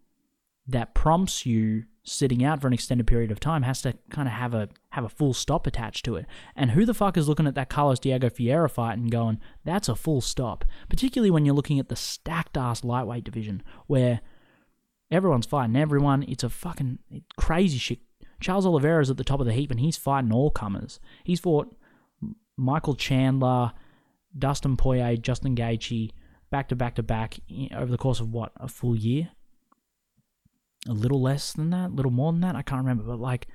[0.68, 4.34] that prompts you sitting out for an extended period of time has to kind of
[4.34, 6.26] have a have a full stop attached to it.
[6.56, 9.90] And who the fuck is looking at that Carlos Diego Ferreira fight and going, that's
[9.90, 10.66] a full stop?
[10.90, 14.22] Particularly when you're looking at the stacked ass lightweight division where
[15.14, 16.24] everyone's fighting everyone.
[16.24, 17.00] It's a fucking
[17.38, 18.00] crazy shit.
[18.40, 21.00] Charles Oliveira is at the top of the heap and he's fighting all comers.
[21.24, 21.76] He's fought
[22.58, 23.72] Michael Chandler,
[24.38, 26.12] Dustin Poirier, Justin Gaethje,
[26.50, 27.40] back to back to back
[27.76, 29.30] over the course of what a full year
[30.88, 32.56] a little less than that, a little more than that.
[32.56, 33.48] I can't remember, but like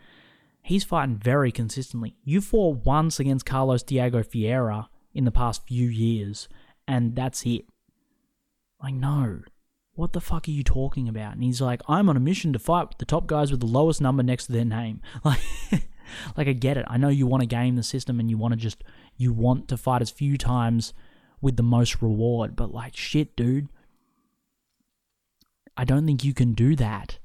[0.63, 2.17] he's fighting very consistently.
[2.25, 6.49] You fought once against Carlos Diego Ferreira in the past few years,
[6.87, 7.67] and that's it.
[8.83, 9.41] Like, no.
[9.99, 11.33] What the fuck are you talking about?
[11.33, 14.01] And he's like, I'm on a mission to fight the top guys with the lowest
[14.01, 15.03] number next to their name.
[15.25, 15.41] Like,
[16.37, 16.87] like I get it.
[16.89, 18.85] I know you want to game the system and you want to just
[19.17, 20.95] you want to fight as few times
[21.41, 23.69] with the most reward, but like shit, dude.
[25.77, 27.19] I don't think you can do that.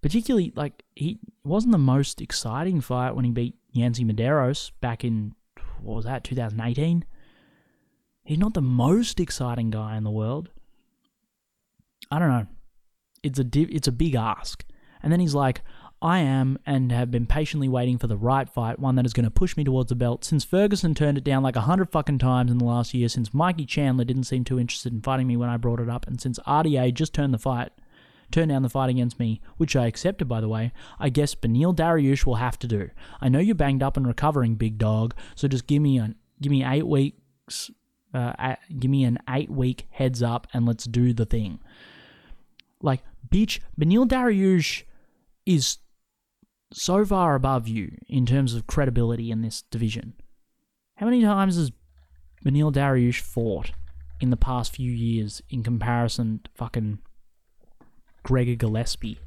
[0.00, 5.34] Particularly, like, he wasn't the most exciting fight when he beat Yancy Medeiros back in,
[5.82, 7.04] what was that, 2018?
[8.24, 10.48] He's not the most exciting guy in the world.
[12.14, 12.46] I don't know.
[13.22, 14.64] It's a div- it's a big ask.
[15.02, 15.62] And then he's like,
[16.00, 19.24] I am and have been patiently waiting for the right fight, one that is going
[19.24, 20.24] to push me towards the belt.
[20.24, 23.34] Since Ferguson turned it down like a hundred fucking times in the last year, since
[23.34, 26.20] Mikey Chandler didn't seem too interested in fighting me when I brought it up, and
[26.20, 27.72] since RDA just turned the fight
[28.30, 31.74] turn down the fight against me, which I accepted by the way, I guess Beneil
[31.74, 32.90] Dariush will have to do.
[33.20, 36.50] I know you're banged up and recovering, big dog, so just give me an give
[36.50, 37.70] me eight weeks
[38.12, 41.60] uh, give me an eight week heads up and let's do the thing.
[42.84, 44.82] Like, bitch, Beneil Dariush
[45.46, 45.78] is
[46.72, 50.14] so far above you in terms of credibility in this division.
[50.96, 51.72] How many times has
[52.44, 53.72] Beneil Dariush fought
[54.20, 56.98] in the past few years in comparison to fucking
[58.22, 59.18] Gregor Gillespie.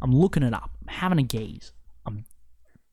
[0.00, 0.70] I'm looking it up.
[0.82, 1.72] I'm having a gaze.
[2.06, 2.24] I'm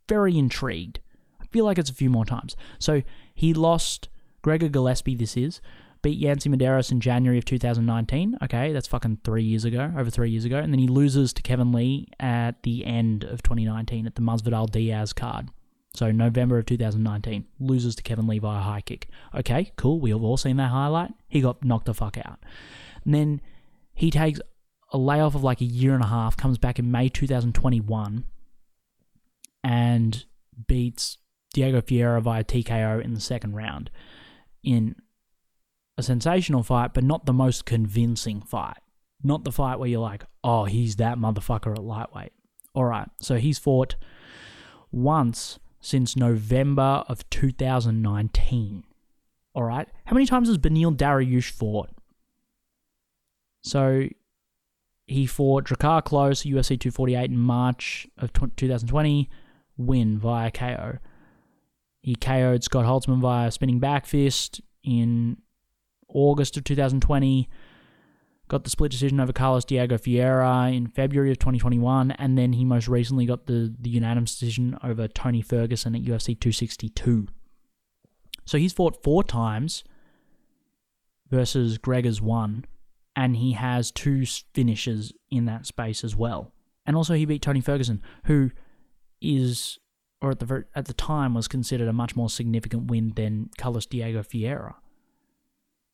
[0.07, 0.99] very intrigued.
[1.41, 2.55] I feel like it's a few more times.
[2.77, 3.01] So
[3.33, 4.09] he lost
[4.41, 5.61] Gregor Gillespie, this is,
[6.01, 8.37] beat Yancy Medeiros in January of 2019.
[8.43, 10.57] Okay, that's fucking three years ago, over three years ago.
[10.57, 14.69] And then he loses to Kevin Lee at the end of 2019 at the Masvidal
[14.69, 15.49] Diaz card.
[15.93, 19.07] So November of 2019, loses to Kevin Lee via high kick.
[19.35, 19.99] Okay, cool.
[19.99, 21.11] We have all seen that highlight.
[21.27, 22.39] He got knocked the fuck out.
[23.03, 23.41] And then
[23.93, 24.39] he takes
[24.93, 28.25] a layoff of like a year and a half, comes back in May 2021
[29.63, 30.25] and
[30.67, 31.17] beats
[31.53, 33.89] Diego Ferreira via TKO in the second round
[34.63, 34.95] in
[35.99, 38.77] a sensational fight, but not the most convincing fight.
[39.21, 42.31] Not the fight where you're like, oh, he's that motherfucker at lightweight.
[42.73, 43.95] All right, so he's fought
[44.91, 48.83] once since November of 2019.
[49.53, 51.89] All right, how many times has Beneil Dariush fought?
[53.61, 54.07] So
[55.05, 59.29] he fought Drakkar Klose, UFC 248 in March of 2020,
[59.75, 60.99] win via KO.
[62.01, 65.37] He KO'd Scott Holtzman via spinning back fist in
[66.09, 67.49] August of 2020.
[68.47, 72.65] Got the split decision over Carlos Diego Ferreira in February of 2021, and then he
[72.65, 77.27] most recently got the, the unanimous decision over Tony Ferguson at UFC 262.
[78.45, 79.83] So he's fought four times
[81.29, 82.65] versus Gregor's one
[83.19, 86.53] and he has two finishes in that space as well.
[86.85, 88.51] And also, he beat Tony Ferguson, who
[89.21, 89.77] is,
[90.21, 93.85] or at the at the time, was considered a much more significant win than Carlos
[93.85, 94.77] Diego Ferreira,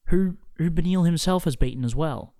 [0.08, 2.34] who who Beneil himself has beaten as well.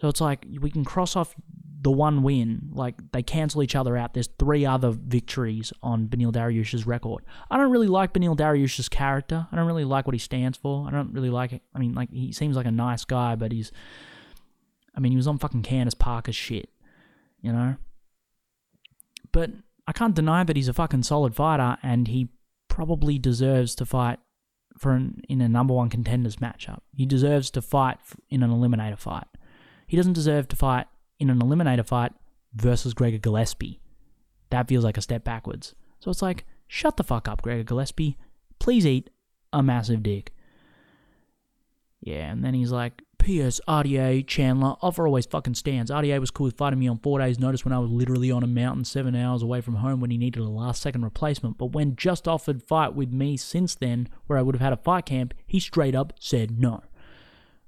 [0.00, 1.34] So it's like we can cross off
[1.80, 4.14] the one win, like they cancel each other out.
[4.14, 7.24] There's three other victories on Beneil Dariush's record.
[7.50, 9.48] I don't really like Beneil Dariush's character.
[9.50, 10.86] I don't really like what he stands for.
[10.86, 11.62] I don't really like it.
[11.74, 13.72] I mean, like he seems like a nice guy, but he's
[14.94, 16.68] I mean, he was on fucking Candace Parker's shit,
[17.40, 17.76] you know?
[19.32, 19.50] But
[19.86, 22.28] I can't deny that he's a fucking solid fighter and he
[22.68, 24.18] probably deserves to fight
[24.82, 26.80] for an, in a number one contenders matchup.
[26.92, 27.98] He deserves to fight
[28.28, 29.28] in an eliminator fight.
[29.86, 30.86] He doesn't deserve to fight
[31.20, 32.12] in an eliminator fight
[32.52, 33.80] versus Gregor Gillespie.
[34.50, 35.76] That feels like a step backwards.
[36.00, 38.18] So it's like, shut the fuck up, Gregor Gillespie.
[38.58, 39.08] Please eat
[39.52, 40.32] a massive dick.
[42.00, 43.60] Yeah, and then he's like, P.S.
[43.68, 45.92] RDA Chandler offer always fucking stands.
[45.92, 48.42] RDA was cool with fighting me on four days' notice when I was literally on
[48.42, 51.56] a mountain seven hours away from home when he needed a last second replacement.
[51.56, 54.76] But when just offered fight with me since then, where I would have had a
[54.76, 56.82] fight camp, he straight up said no.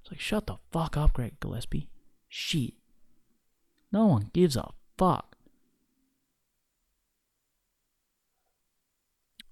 [0.00, 1.88] It's like, shut the fuck up, Greg Gillespie.
[2.28, 2.74] Shit.
[3.92, 5.36] No one gives a fuck.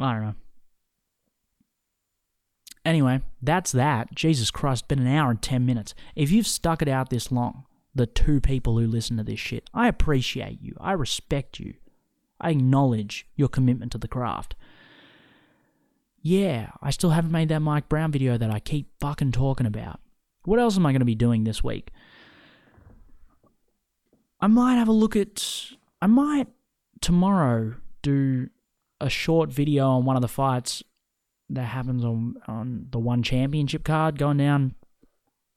[0.01, 0.35] I don't know.
[2.85, 4.15] Anyway, that's that.
[4.15, 5.95] Jesus Christ, been an hour and 10 minutes.
[6.17, 7.65] If you've stuck it out this long,
[7.95, 10.75] the two people who listen to this shit, I appreciate you.
[10.81, 11.75] I respect you.
[12.41, 14.57] I acknowledge your commitment to the craft.
[16.21, 20.01] Yeah, I still haven't made that Mike Brown video that I keep fucking talking about.
[20.45, 21.91] What else am I going to be doing this week?
[24.41, 25.73] I might have a look at.
[26.01, 26.49] I might
[27.01, 28.51] tomorrow do
[29.01, 30.83] a short video on one of the fights
[31.53, 34.75] that happens on on the one championship card going down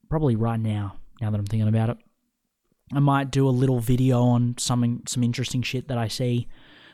[0.08, 1.96] probably right now now that I'm thinking about it.
[2.94, 6.46] I might do a little video on something some interesting shit that I see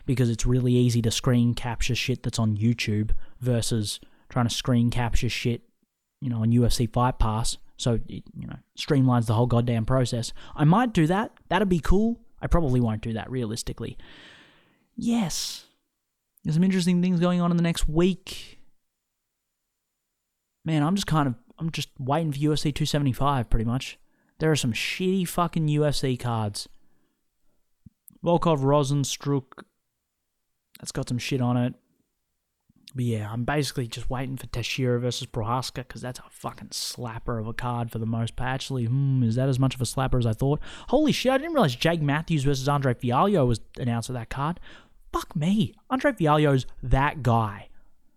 [0.07, 3.11] because it's really easy to screen capture shit that's on YouTube
[3.41, 5.63] versus trying to screen capture shit
[6.21, 7.59] you know on UFC Fight Pass.
[7.77, 10.33] So it you know streamlines the whole goddamn process.
[10.55, 11.33] I might do that.
[11.49, 12.21] That'd be cool.
[12.41, 13.99] I probably won't do that realistically.
[14.97, 15.67] Yes.
[16.43, 18.62] There's some interesting things going on in the next week
[20.65, 23.99] man, I'm just kind of I'm just waiting for UFC 275 pretty much.
[24.39, 26.69] There are some shitty fucking UFC cards.
[28.25, 29.65] Volkov Rozenstruik.
[30.81, 31.75] That's got some shit on it.
[32.95, 37.41] But yeah, I'm basically just waiting for Teixeira versus Prochazka because that's a fucking slapper
[37.41, 38.51] of a card for the most part.
[38.51, 40.61] Actually, hmm, is that as much of a slapper as I thought?
[40.89, 44.61] Holy shit, I didn't realize Jake Matthews versus Andre Fialho was announced for that card.
[45.13, 45.75] Fuck me.
[45.89, 47.69] Andre Fialho's that guy.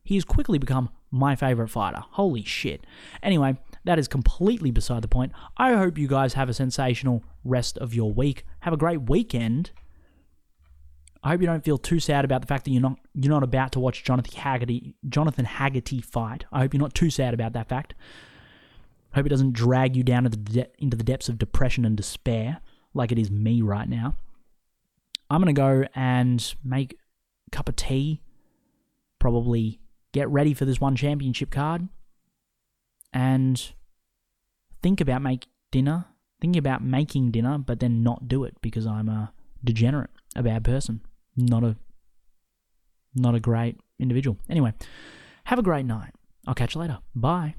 [0.04, 2.04] He has quickly become my favorite fighter.
[2.12, 2.86] Holy shit.
[3.24, 5.32] Anyway, that is completely beside the point.
[5.58, 8.46] I hope you guys have a sensational rest of your week.
[8.62, 9.72] Have a great weekend.
[11.24, 13.44] I hope you don't feel too sad about the fact that you're not you're not
[13.44, 16.46] about to watch Jonathan Haggerty Jonathan Haggerty fight.
[16.52, 17.96] I hope you're not too sad about that fact.
[19.14, 21.86] I hope it doesn't drag you down into the, de- into the depths of depression
[21.86, 22.60] and despair
[22.94, 24.18] like it is me right now.
[25.30, 26.98] I'm gonna go and make
[27.48, 28.22] a cup of tea,
[29.18, 29.80] probably
[30.16, 31.90] get ready for this one championship card
[33.12, 33.74] and
[34.82, 36.06] think about make dinner,
[36.40, 40.64] thinking about making dinner, but then not do it because I'm a degenerate, a bad
[40.64, 41.02] person,
[41.36, 41.76] not a
[43.14, 44.38] not a great individual.
[44.50, 44.74] Anyway,
[45.46, 46.12] have a great night.
[46.48, 47.00] I'll catch you later.
[47.14, 47.56] Bye.